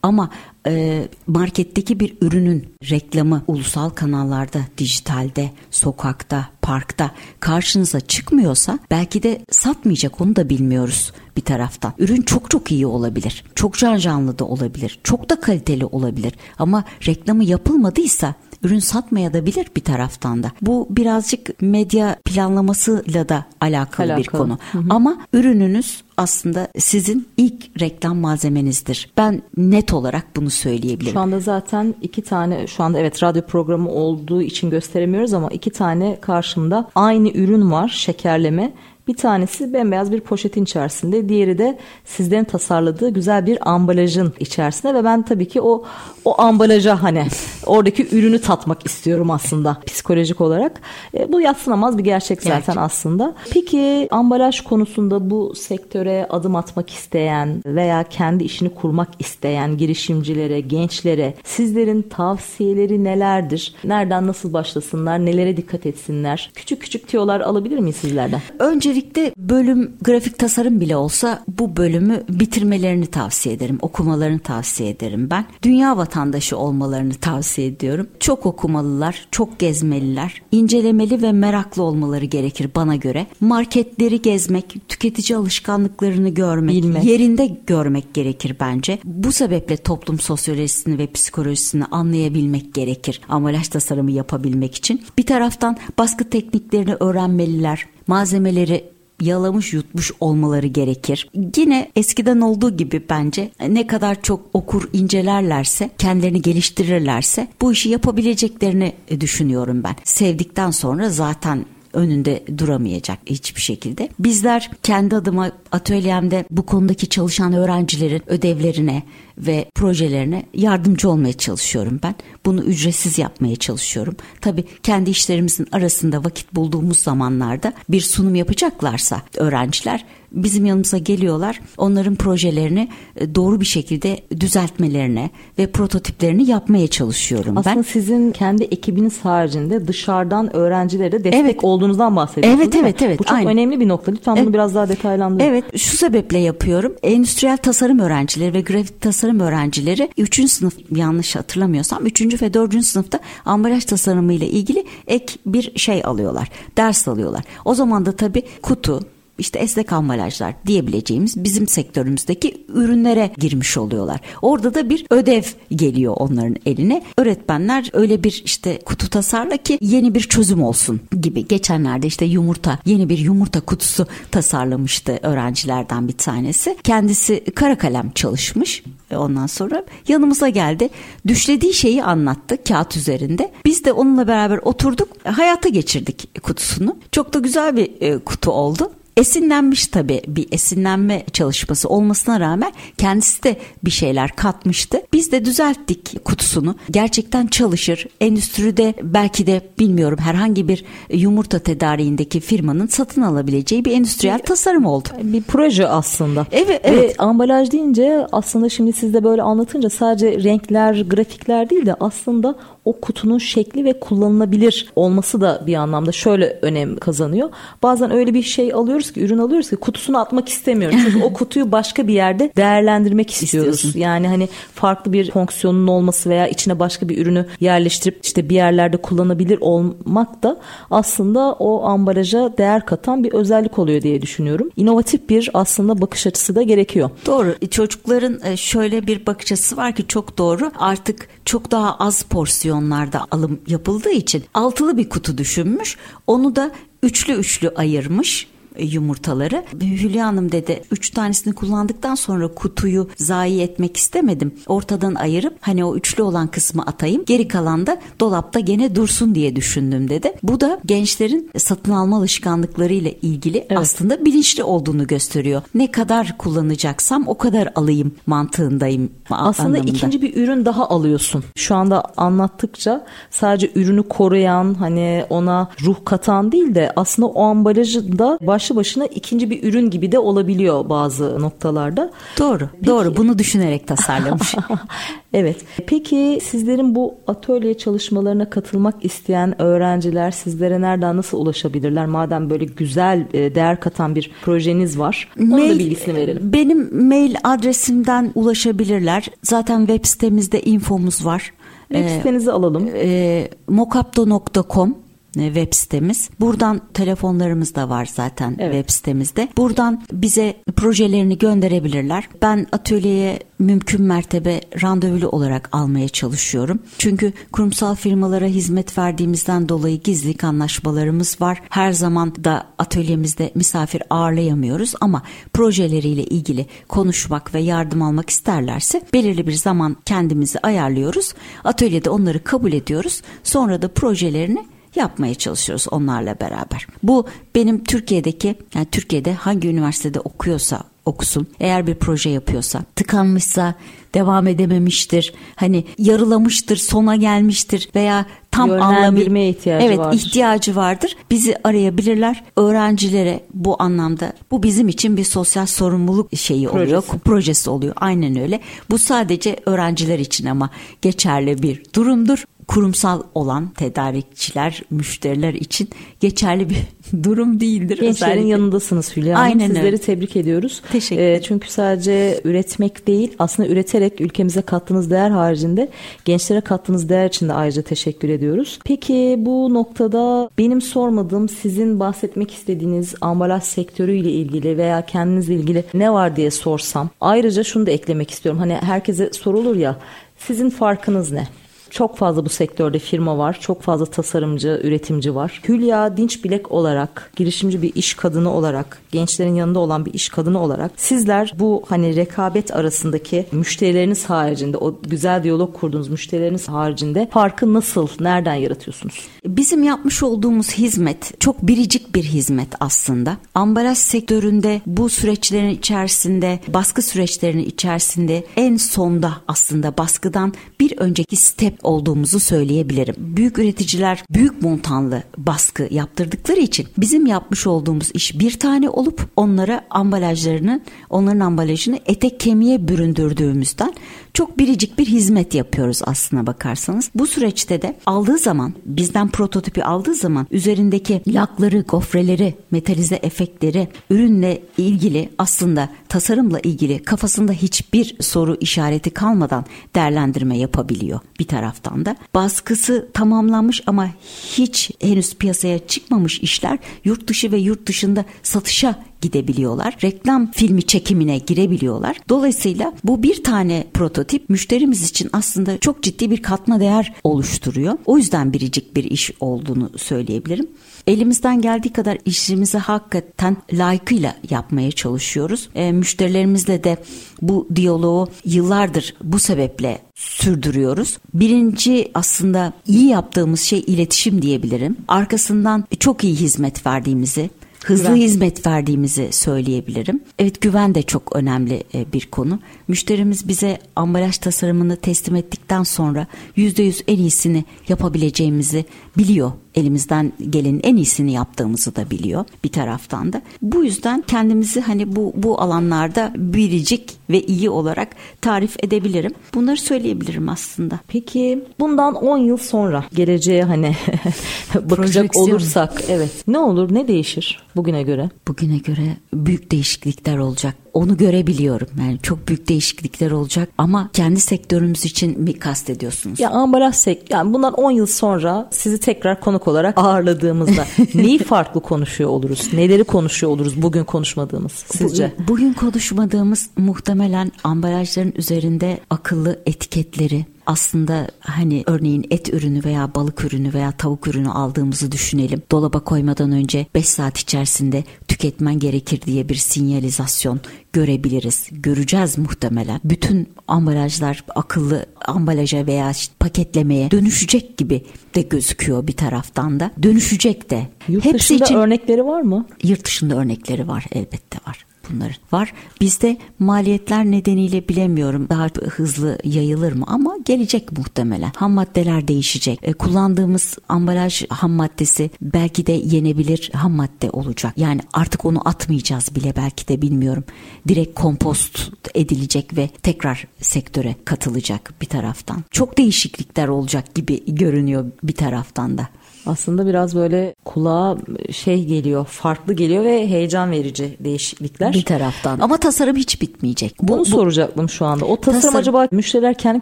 [0.03, 0.29] Ama
[0.67, 10.21] e, marketteki bir ürünün reklamı ulusal kanallarda, dijitalde, sokakta, parkta karşınıza çıkmıyorsa belki de satmayacak
[10.21, 11.93] onu da bilmiyoruz bir taraftan.
[11.97, 13.43] Ürün çok çok iyi olabilir.
[13.55, 14.99] Çok can canlı da olabilir.
[15.03, 16.33] Çok da kaliteli olabilir.
[16.59, 20.51] Ama reklamı yapılmadıysa ürün satmaya da bilir bir taraftan da.
[20.61, 24.23] Bu birazcık medya planlamasıyla da alakalı, alakalı.
[24.23, 24.57] bir konu.
[24.71, 24.83] Hı hı.
[24.89, 29.11] Ama ürününüz aslında sizin ilk reklam malzemenizdir.
[29.17, 31.13] Ben net olarak bunu söyleyebilirim.
[31.13, 35.69] Şu anda zaten iki tane şu anda evet radyo programı olduğu için gösteremiyoruz ama iki
[35.69, 38.73] tane karşımda aynı ürün var şekerleme
[39.07, 45.03] bir tanesi bembeyaz bir poşetin içerisinde, diğeri de sizlerin tasarladığı güzel bir ambalajın içerisinde ve
[45.03, 45.83] ben tabii ki o
[46.25, 47.27] o ambalaja hani
[47.65, 50.81] oradaki ürünü tatmak istiyorum aslında psikolojik olarak.
[51.13, 52.77] E, bu yatsınamaz bir gerçek zaten gerçek.
[52.77, 53.35] aslında.
[53.51, 61.33] Peki ambalaj konusunda bu sektöre adım atmak isteyen veya kendi işini kurmak isteyen girişimcilere, gençlere
[61.43, 63.75] sizlerin tavsiyeleri nelerdir?
[63.83, 65.25] Nereden nasıl başlasınlar?
[65.25, 66.51] Nelere dikkat etsinler?
[66.55, 68.41] Küçük küçük tiyolar alabilir miyiz sizlerden?
[68.59, 73.77] Öncelikle Öncelikle bölüm grafik tasarım bile olsa bu bölümü bitirmelerini tavsiye ederim.
[73.81, 75.45] Okumalarını tavsiye ederim ben.
[75.63, 78.07] Dünya vatandaşı olmalarını tavsiye ediyorum.
[78.19, 80.41] Çok okumalılar, çok gezmeliler.
[80.51, 83.27] incelemeli ve meraklı olmaları gerekir bana göre.
[83.41, 87.03] Marketleri gezmek, tüketici alışkanlıklarını görmek, Bilmek.
[87.03, 88.99] yerinde görmek gerekir bence.
[89.03, 93.21] Bu sebeple toplum sosyolojisini ve psikolojisini anlayabilmek gerekir.
[93.29, 95.01] Ambalaj tasarımı yapabilmek için.
[95.17, 98.83] Bir taraftan baskı tekniklerini öğrenmeliler malzemeleri
[99.21, 101.29] yalamış yutmuş olmaları gerekir.
[101.57, 108.93] Yine eskiden olduğu gibi bence ne kadar çok okur incelerlerse, kendilerini geliştirirlerse bu işi yapabileceklerini
[109.19, 109.95] düşünüyorum ben.
[110.03, 114.09] Sevdikten sonra zaten önünde duramayacak hiçbir şekilde.
[114.19, 119.03] Bizler kendi adıma atölyemde bu konudaki çalışan öğrencilerin ödevlerine
[119.37, 122.15] ve projelerine yardımcı olmaya çalışıyorum ben.
[122.45, 124.15] Bunu ücretsiz yapmaya çalışıyorum.
[124.41, 131.59] Tabii kendi işlerimizin arasında vakit bulduğumuz zamanlarda bir sunum yapacaklarsa öğrenciler bizim yanımıza geliyorlar.
[131.77, 137.81] Onların projelerini e, doğru bir şekilde düzeltmelerine ve prototiplerini yapmaya çalışıyorum Aslında ben.
[137.81, 141.63] sizin kendi ekibiniz haricinde dışarıdan öğrencilere destek Evet.
[141.63, 142.79] olduğunuzdan bahsediyorsunuz Evet, mi?
[142.83, 143.51] evet, evet, Bu çok aynen.
[143.51, 144.11] önemli bir nokta.
[144.11, 144.53] Lütfen bunu Evet.
[144.53, 145.49] biraz daha detaylandırın.
[145.49, 146.93] Evet şu sebeple yapıyorum.
[147.03, 150.51] Endüstriyel tasarım öğrencileri ve grafik tasarım öğrencileri 3.
[150.51, 152.30] sınıf yanlış hatırlamıyorsam 3.
[152.41, 152.85] ve 4.
[152.85, 156.49] sınıfta ambalaj tasarımı ile ilgili ek bir şey alıyorlar.
[156.77, 157.43] Ders alıyorlar.
[157.65, 158.99] O zaman da tabii kutu
[159.41, 164.19] işte esnek ambalajlar diyebileceğimiz bizim sektörümüzdeki ürünlere girmiş oluyorlar.
[164.41, 167.03] Orada da bir ödev geliyor onların eline.
[167.17, 171.47] Öğretmenler öyle bir işte kutu tasarla ki yeni bir çözüm olsun gibi.
[171.47, 176.77] Geçenlerde işte yumurta yeni bir yumurta kutusu tasarlamıştı öğrencilerden bir tanesi.
[176.83, 178.83] Kendisi kara kalem çalışmış.
[179.11, 180.89] E, Ondan sonra yanımıza geldi.
[181.27, 183.51] Düşlediği şeyi anlattı kağıt üzerinde.
[183.65, 185.07] Biz de onunla beraber oturduk.
[185.23, 186.97] Hayata geçirdik kutusunu.
[187.11, 188.91] Çok da güzel bir e, kutu oldu.
[189.17, 195.01] Esinlenmiş tabii bir esinlenme çalışması olmasına rağmen kendisi de bir şeyler katmıştı.
[195.13, 196.75] Biz de düzelttik kutusunu.
[196.91, 198.07] Gerçekten çalışır.
[198.21, 205.09] Endüstride belki de bilmiyorum herhangi bir yumurta tedariğindeki firmanın satın alabileceği bir endüstriyel tasarım oldu.
[205.23, 206.45] Bir proje aslında.
[206.51, 207.19] Evet, evet.
[207.19, 212.55] Ve ambalaj deyince aslında şimdi siz de böyle anlatınca sadece renkler, grafikler değil de aslında
[212.85, 217.49] o kutunun şekli ve kullanılabilir olması da bir anlamda şöyle önem kazanıyor.
[217.83, 220.99] Bazen öyle bir şey alıyoruz ki, ürün alıyoruz ki kutusunu atmak istemiyoruz.
[221.05, 223.75] Çünkü o kutuyu başka bir yerde değerlendirmek istiyoruz.
[223.75, 223.99] İstiyorsun.
[223.99, 228.97] Yani hani farklı bir fonksiyonun olması veya içine başka bir ürünü yerleştirip işte bir yerlerde
[228.97, 230.57] kullanabilir olmak da
[230.91, 234.69] aslında o ambalaja değer katan bir özellik oluyor diye düşünüyorum.
[234.75, 237.09] İnovatif bir aslında bakış açısı da gerekiyor.
[237.25, 237.55] Doğru.
[237.61, 240.71] E, Çocukların e, şöyle bir bakış açısı var ki çok doğru.
[240.79, 242.23] Artık çok daha az
[242.71, 245.97] porsiyonlarda alım yapıldığı için altılı bir kutu düşünmüş.
[246.27, 246.71] Onu da
[247.03, 248.47] üçlü üçlü ayırmış
[248.79, 249.63] yumurtaları.
[249.81, 254.53] Hülya Hanım dedi üç tanesini kullandıktan sonra kutuyu zayi etmek istemedim.
[254.67, 257.23] Ortadan ayırıp hani o üçlü olan kısmı atayım.
[257.25, 260.33] Geri kalan da dolapta gene dursun diye düşündüm dedi.
[260.43, 265.61] Bu da gençlerin satın alma alışkanlıklarıyla ilgili aslında bilinçli olduğunu gösteriyor.
[265.75, 269.11] Ne kadar kullanacaksam o kadar alayım mantığındayım.
[269.29, 269.91] Aslında anlamında.
[269.91, 271.43] ikinci bir ürün daha alıyorsun.
[271.55, 278.19] Şu anda anlattıkça sadece ürünü koruyan hani ona ruh katan değil de aslında o ambalajı
[278.19, 282.11] da başlı başına ikinci bir ürün gibi de olabiliyor bazı noktalarda.
[282.39, 283.17] Doğru, doğru.
[283.17, 284.55] Bunu düşünerek tasarlamış.
[285.33, 285.55] evet.
[285.87, 292.05] Peki sizlerin bu atölye çalışmalarına katılmak isteyen öğrenciler sizlere nereden nasıl ulaşabilirler?
[292.05, 295.29] Madem böyle güzel e, değer katan bir projeniz var.
[295.39, 296.53] Onun da bilgisini verelim.
[296.53, 299.27] Benim mail adresimden ulaşabilirler.
[299.43, 301.53] Zaten web sitemizde infomuz var.
[301.87, 302.89] Web Ee, sitenizi alalım.
[302.95, 304.95] e, mokapto.com
[305.33, 306.29] web sitemiz.
[306.39, 308.73] Buradan telefonlarımız da var zaten Evet.
[308.73, 309.47] web sitemizde.
[309.57, 312.29] Buradan bize projelerini gönderebilirler.
[312.41, 316.79] Ben atölyeye mümkün mertebe randevulu olarak almaya çalışıyorum.
[316.97, 321.61] Çünkü kurumsal firmalara hizmet verdiğimizden dolayı gizlilik anlaşmalarımız var.
[321.69, 325.21] Her zaman da atölyemizde misafir ağırlayamıyoruz ama
[325.53, 331.33] projeleriyle ilgili konuşmak ve yardım almak isterlerse belirli bir zaman kendimizi ayarlıyoruz.
[331.63, 333.21] Atölyede onları kabul ediyoruz.
[333.43, 334.65] Sonra da projelerini
[334.95, 336.87] yapmaya çalışıyoruz onlarla beraber.
[337.03, 341.47] Bu benim Türkiye'deki yani Türkiye'de hangi üniversitede okuyorsa okusun.
[341.59, 343.75] Eğer bir proje yapıyorsa, tıkanmışsa,
[344.13, 350.17] devam edememiştir, hani yarılamıştır, sona gelmiştir veya tam anlamı ihtiyacı evet, vardır.
[350.17, 351.15] ihtiyacı vardır.
[351.31, 352.43] Bizi arayabilirler.
[352.57, 357.19] Öğrencilere bu anlamda bu bizim için bir sosyal sorumluluk şeyi oluyor, Projesi.
[357.19, 357.93] projesi oluyor.
[357.95, 358.59] Aynen öyle.
[358.89, 360.69] Bu sadece öğrenciler için ama
[361.01, 362.45] geçerli bir durumdur.
[362.73, 366.77] Kurumsal olan tedarikçiler, müşteriler için geçerli bir
[367.23, 367.97] durum değildir.
[367.97, 369.49] Gençlerin Özellikle- yanındasınız Hülya Hanım.
[369.51, 369.97] Aynen Sizleri öyle.
[369.97, 370.81] tebrik ediyoruz.
[370.91, 371.43] Teşekkür Ee, ederim.
[371.47, 375.89] çünkü sadece üretmek değil aslında üreterek ülkemize kattığınız değer haricinde
[376.25, 378.79] gençlere kattığınız değer için de ayrıca teşekkür ediyoruz.
[378.85, 386.13] Peki bu noktada benim sormadığım sizin bahsetmek istediğiniz ambalaj sektörüyle ilgili veya kendinizle ilgili ne
[386.13, 387.09] var diye sorsam.
[387.21, 388.59] Ayrıca şunu da eklemek istiyorum.
[388.59, 389.97] Hani herkese sorulur ya
[390.37, 391.47] sizin farkınız ne?
[391.91, 393.57] Çok fazla bu sektörde firma var.
[393.61, 395.61] Çok fazla tasarımcı, üretimci var.
[395.67, 400.61] Hülya Dinç Bilek olarak, girişimci bir iş kadını olarak, gençlerin yanında olan bir iş kadını
[400.61, 407.73] olarak sizler bu hani rekabet arasındaki müşterileriniz haricinde, o güzel diyalog kurduğunuz müşterileriniz haricinde farkı
[407.73, 409.27] nasıl, nereden yaratıyorsunuz?
[409.45, 413.37] Bizim yapmış olduğumuz hizmet çok biricik bir hizmet aslında.
[413.55, 421.80] Ambalaj sektöründe bu süreçlerin içerisinde, baskı süreçlerinin içerisinde en sonda aslında baskıdan bir önceki step
[421.83, 423.15] olduğumuzu söyleyebilirim.
[423.17, 429.85] Büyük üreticiler büyük montanlı baskı yaptırdıkları için bizim yapmış olduğumuz iş bir tane olup onlara
[429.89, 433.93] ambalajlarını, onların ambalajını etek kemiğe büründürdüğümüzden
[434.33, 437.11] çok biricik bir hizmet yapıyoruz aslına bakarsanız.
[437.15, 444.63] Bu süreçte de aldığı zaman bizden prototipi aldığı zaman üzerindeki lakları, gofreleri, metalize efektleri, ürünle
[444.77, 449.65] ilgili aslında tasarımla ilgili kafasında hiçbir soru işareti kalmadan
[449.95, 452.15] değerlendirme yapabiliyor bir taraftan da.
[452.33, 454.09] Baskısı tamamlanmış ama
[454.57, 459.97] hiç henüz piyasaya çıkmamış işler yurt dışı ve yurt dışında satışa gidebiliyorlar.
[460.03, 462.17] Reklam filmi çekimine girebiliyorlar.
[462.29, 467.97] Dolayısıyla bu bir tane prototip müşterimiz için aslında çok ciddi bir katma değer oluşturuyor.
[468.05, 470.67] O yüzden biricik bir iş olduğunu söyleyebilirim.
[471.07, 475.69] Elimizden geldiği kadar işimizi hakikaten layıkıyla yapmaya çalışıyoruz.
[475.75, 476.97] E, müşterilerimizle de
[477.41, 481.17] bu diyaloğu yıllardır bu sebeple sürdürüyoruz.
[481.33, 484.97] Birinci aslında iyi yaptığımız şey iletişim diyebilirim.
[485.07, 487.49] Arkasından çok iyi hizmet verdiğimizi,
[487.85, 488.15] hızlı güven.
[488.15, 490.21] hizmet verdiğimizi söyleyebilirim.
[490.39, 492.59] Evet güven de çok önemli e, bir konu.
[492.91, 496.27] Müşterimiz bize ambalaj tasarımını teslim ettikten sonra
[496.57, 498.85] %100 en iyisini yapabileceğimizi
[499.17, 503.41] biliyor elimizden gelenin en iyisini yaptığımızı da biliyor bir taraftan da.
[503.61, 509.31] Bu yüzden kendimizi hani bu bu alanlarda biricik ve iyi olarak tarif edebilirim.
[509.53, 510.99] Bunları söyleyebilirim aslında.
[511.07, 513.95] Peki bundan 10 yıl sonra geleceğe hani
[514.75, 518.29] bakacak olursak evet ne olur ne değişir bugüne göre?
[518.47, 521.87] Bugüne göre büyük değişiklikler olacak onu görebiliyorum.
[521.99, 526.39] Yani çok büyük değişiklikler olacak ama kendi sektörümüz için mi kastediyorsunuz?
[526.39, 531.81] Ya ambalaj sektörü yani bundan 10 yıl sonra sizi tekrar konuk olarak ağırladığımızda neyi farklı
[531.81, 532.73] konuşuyor oluruz?
[532.73, 535.33] Neleri konuşuyor oluruz bugün konuşmadığımız sizce?
[535.33, 543.45] Bugün, bugün konuşmadığımız muhtemelen ambalajların üzerinde akıllı etiketleri, aslında hani örneğin et ürünü veya balık
[543.45, 545.61] ürünü veya tavuk ürünü aldığımızı düşünelim.
[545.71, 550.59] Dolaba koymadan önce 5 saat içerisinde tüketmen gerekir diye bir sinyalizasyon
[550.93, 551.67] görebiliriz.
[551.71, 553.01] Göreceğiz muhtemelen.
[553.03, 558.05] Bütün ambalajlar akıllı ambalaja veya paketlemeye dönüşecek gibi
[558.35, 559.91] de gözüküyor bir taraftan da.
[560.03, 560.87] Dönüşecek de.
[561.07, 562.67] Yurt Hepsi dışında için, örnekleri var mı?
[562.83, 565.73] Yurt dışında örnekleri var elbette var bunların var.
[566.01, 571.51] Bizde maliyetler nedeniyle bilemiyorum daha hızlı yayılır mı ama gelecek muhtemelen.
[571.55, 572.79] Ham maddeler değişecek.
[572.83, 577.73] E, kullandığımız ambalaj ham maddesi belki de yenebilir ham madde olacak.
[577.77, 580.43] Yani artık onu atmayacağız bile belki de bilmiyorum.
[580.87, 585.63] Direkt kompost edilecek ve tekrar sektöre katılacak bir taraftan.
[585.71, 589.07] Çok değişiklikler olacak gibi görünüyor bir taraftan da
[589.45, 591.17] aslında biraz böyle kulağa
[591.51, 594.93] şey geliyor, farklı geliyor ve heyecan verici değişiklikler.
[594.93, 595.59] Bir taraftan.
[595.59, 596.95] Ama tasarım hiç bitmeyecek.
[597.01, 598.25] Bu, Bunu bu, soracaktım şu anda.
[598.25, 599.81] O tasarım, tasarım acaba müşteriler kendi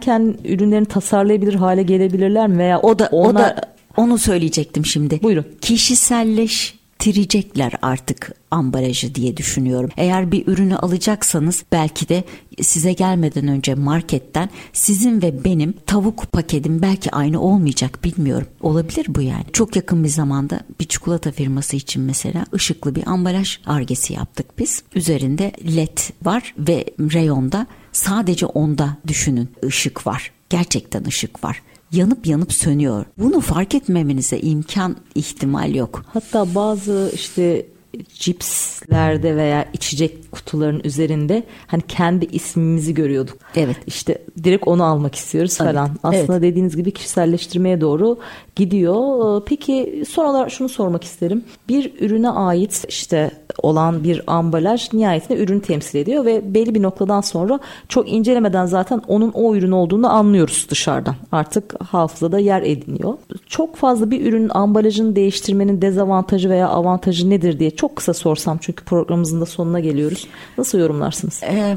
[0.00, 3.30] kendi ürünlerini tasarlayabilir hale gelebilirler mi veya o da onlar...
[3.30, 3.60] o da
[3.96, 5.22] onu söyleyecektim şimdi.
[5.22, 5.46] Buyurun.
[5.60, 9.90] Kişiselleş bitirecekler artık ambalajı diye düşünüyorum.
[9.96, 12.24] Eğer bir ürünü alacaksanız belki de
[12.62, 18.46] size gelmeden önce marketten sizin ve benim tavuk paketim belki aynı olmayacak bilmiyorum.
[18.60, 19.44] Olabilir bu yani.
[19.52, 24.82] Çok yakın bir zamanda bir çikolata firması için mesela ışıklı bir ambalaj argesi yaptık biz.
[24.94, 30.32] Üzerinde led var ve reyonda sadece onda düşünün ışık var.
[30.50, 31.62] Gerçekten ışık var
[31.92, 33.04] yanıp yanıp sönüyor.
[33.18, 36.04] Bunu fark etmemenize imkan ihtimal yok.
[36.12, 37.66] Hatta bazı işte
[38.14, 43.38] cipslerde veya içecek kutuların üzerinde hani kendi ismimizi görüyorduk.
[43.56, 43.76] Evet.
[43.86, 45.88] İşte direkt onu almak istiyoruz falan.
[45.88, 45.98] Evet.
[46.02, 46.42] Aslında evet.
[46.42, 48.18] dediğiniz gibi kişiselleştirmeye doğru
[48.56, 49.42] gidiyor.
[49.46, 51.44] Peki son olarak şunu sormak isterim.
[51.68, 53.30] Bir ürüne ait işte
[53.62, 59.02] olan bir ambalaj nihayetinde ürünü temsil ediyor ve belli bir noktadan sonra çok incelemeden zaten
[59.08, 61.14] onun o ürün olduğunu anlıyoruz dışarıdan.
[61.32, 63.14] Artık hafızada yer ediniyor.
[63.46, 68.84] Çok fazla bir ürünün ambalajını değiştirmenin dezavantajı veya avantajı nedir diye çok kısa sorsam çünkü
[68.84, 70.26] programımızın da sonuna geliyoruz.
[70.58, 71.40] Nasıl yorumlarsınız?
[71.42, 71.76] Ee,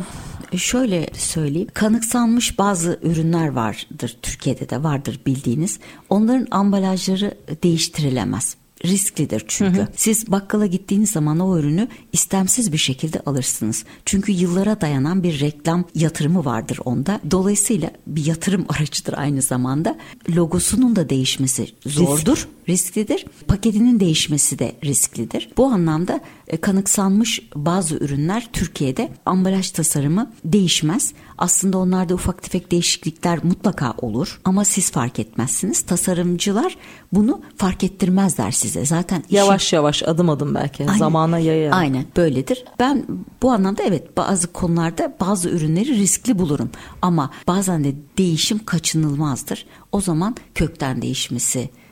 [0.58, 1.68] şöyle söyleyeyim.
[1.74, 4.18] Kanıksanmış bazı ürünler vardır.
[4.22, 5.80] Türkiye'de de vardır bildiğiniz.
[6.10, 9.78] Onların ambalajları değiştirilemez risklidir çünkü.
[9.78, 9.88] Hı hı.
[9.96, 13.84] Siz bakkala gittiğiniz zaman o ürünü istemsiz bir şekilde alırsınız.
[14.06, 17.20] Çünkü yıllara dayanan bir reklam yatırımı vardır onda.
[17.32, 19.98] Dolayısıyla bir yatırım aracıdır aynı zamanda.
[20.30, 22.38] Logosunun da değişmesi zordur.
[22.38, 23.26] Risk risklidir.
[23.48, 25.50] Paketinin değişmesi de risklidir.
[25.58, 26.22] Bu anlamda
[26.58, 31.14] kanıksanmış bazı ürünler Türkiye'de ambalaj tasarımı değişmez.
[31.38, 35.82] Aslında onlarda ufak tefek değişiklikler mutlaka olur ama siz fark etmezsiniz.
[35.82, 36.78] Tasarımcılar
[37.14, 38.86] bunu fark ettirmezler size.
[38.86, 39.78] Zaten yavaş işin...
[39.78, 41.78] yavaş adım adım belki aynen, zamana yayarak.
[41.78, 42.66] Aynen böyledir.
[42.80, 43.06] Ben
[43.42, 46.70] bu anlamda evet bazı konularda bazı ürünleri riskli bulurum
[47.02, 49.66] ama bazen de değişim kaçınılmazdır.
[49.92, 51.83] O zaman kökten değişmesi e,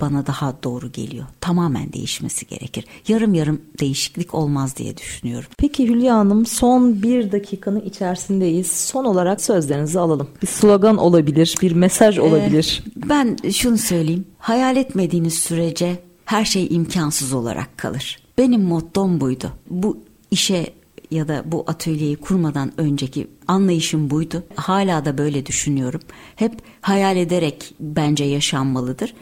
[0.00, 1.26] bana daha doğru geliyor.
[1.40, 2.84] Tamamen değişmesi gerekir.
[3.08, 5.48] Yarım yarım değişiklik olmaz diye düşünüyorum.
[5.58, 8.72] Peki Hülya Hanım son bir dakikanın içerisindeyiz.
[8.72, 10.28] Son olarak sözlerinizi alalım.
[10.42, 12.84] Bir slogan olabilir, bir mesaj ee, olabilir.
[12.86, 14.24] Ee, ben şunu söyleyeyim.
[14.38, 18.18] Hayal etmediğiniz sürece her şey imkansız olarak kalır.
[18.38, 19.52] Benim mottom buydu.
[19.70, 19.98] Bu
[20.30, 20.72] işe
[21.10, 24.42] ya da bu atölyeyi kurmadan önceki anlayışım buydu.
[24.54, 26.00] Hala da böyle düşünüyorum.
[26.36, 29.14] Hep hayal ederek bence yaşanmalıdır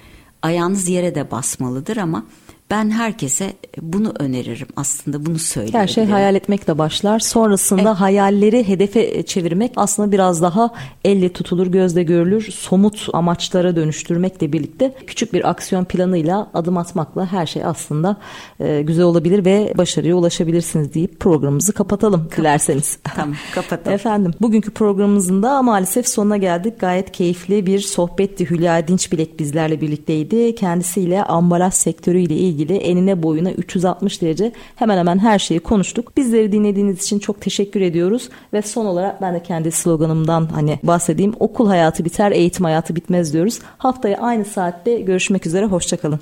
[0.43, 2.25] ayağınız yere de basmalıdır ama
[2.71, 5.81] ben herkese bunu öneririm aslında bunu söyleyebilirim.
[5.81, 7.19] Her şey hayal etmekle başlar.
[7.19, 8.01] Sonrasında evet.
[8.01, 10.71] hayalleri hedefe çevirmek aslında biraz daha
[11.05, 17.47] elle tutulur, gözle görülür, somut amaçlara dönüştürmekle birlikte küçük bir aksiyon planıyla adım atmakla her
[17.47, 18.17] şey aslında
[18.61, 22.39] e, güzel olabilir ve başarıya ulaşabilirsiniz deyip programımızı kapatalım Kapat.
[22.39, 22.99] dilerseniz.
[23.15, 23.95] Tamam kapatalım.
[23.95, 26.81] Efendim bugünkü programımızın da maalesef sonuna geldik.
[26.81, 28.51] Gayet keyifli bir sohbetti.
[28.51, 30.55] Hülya Dinçbilek bizlerle birlikteydi.
[30.55, 36.17] Kendisiyle ambalaj sektörüyle ilgili ilgili enine boyuna 360 derece hemen hemen her şeyi konuştuk.
[36.17, 41.35] Bizleri dinlediğiniz için çok teşekkür ediyoruz ve son olarak ben de kendi sloganımdan hani bahsedeyim.
[41.41, 43.59] Okul hayatı biter, eğitim hayatı bitmez diyoruz.
[43.79, 45.67] Haftaya aynı saatte görüşmek üzere.
[45.67, 46.21] Hoşçakalın.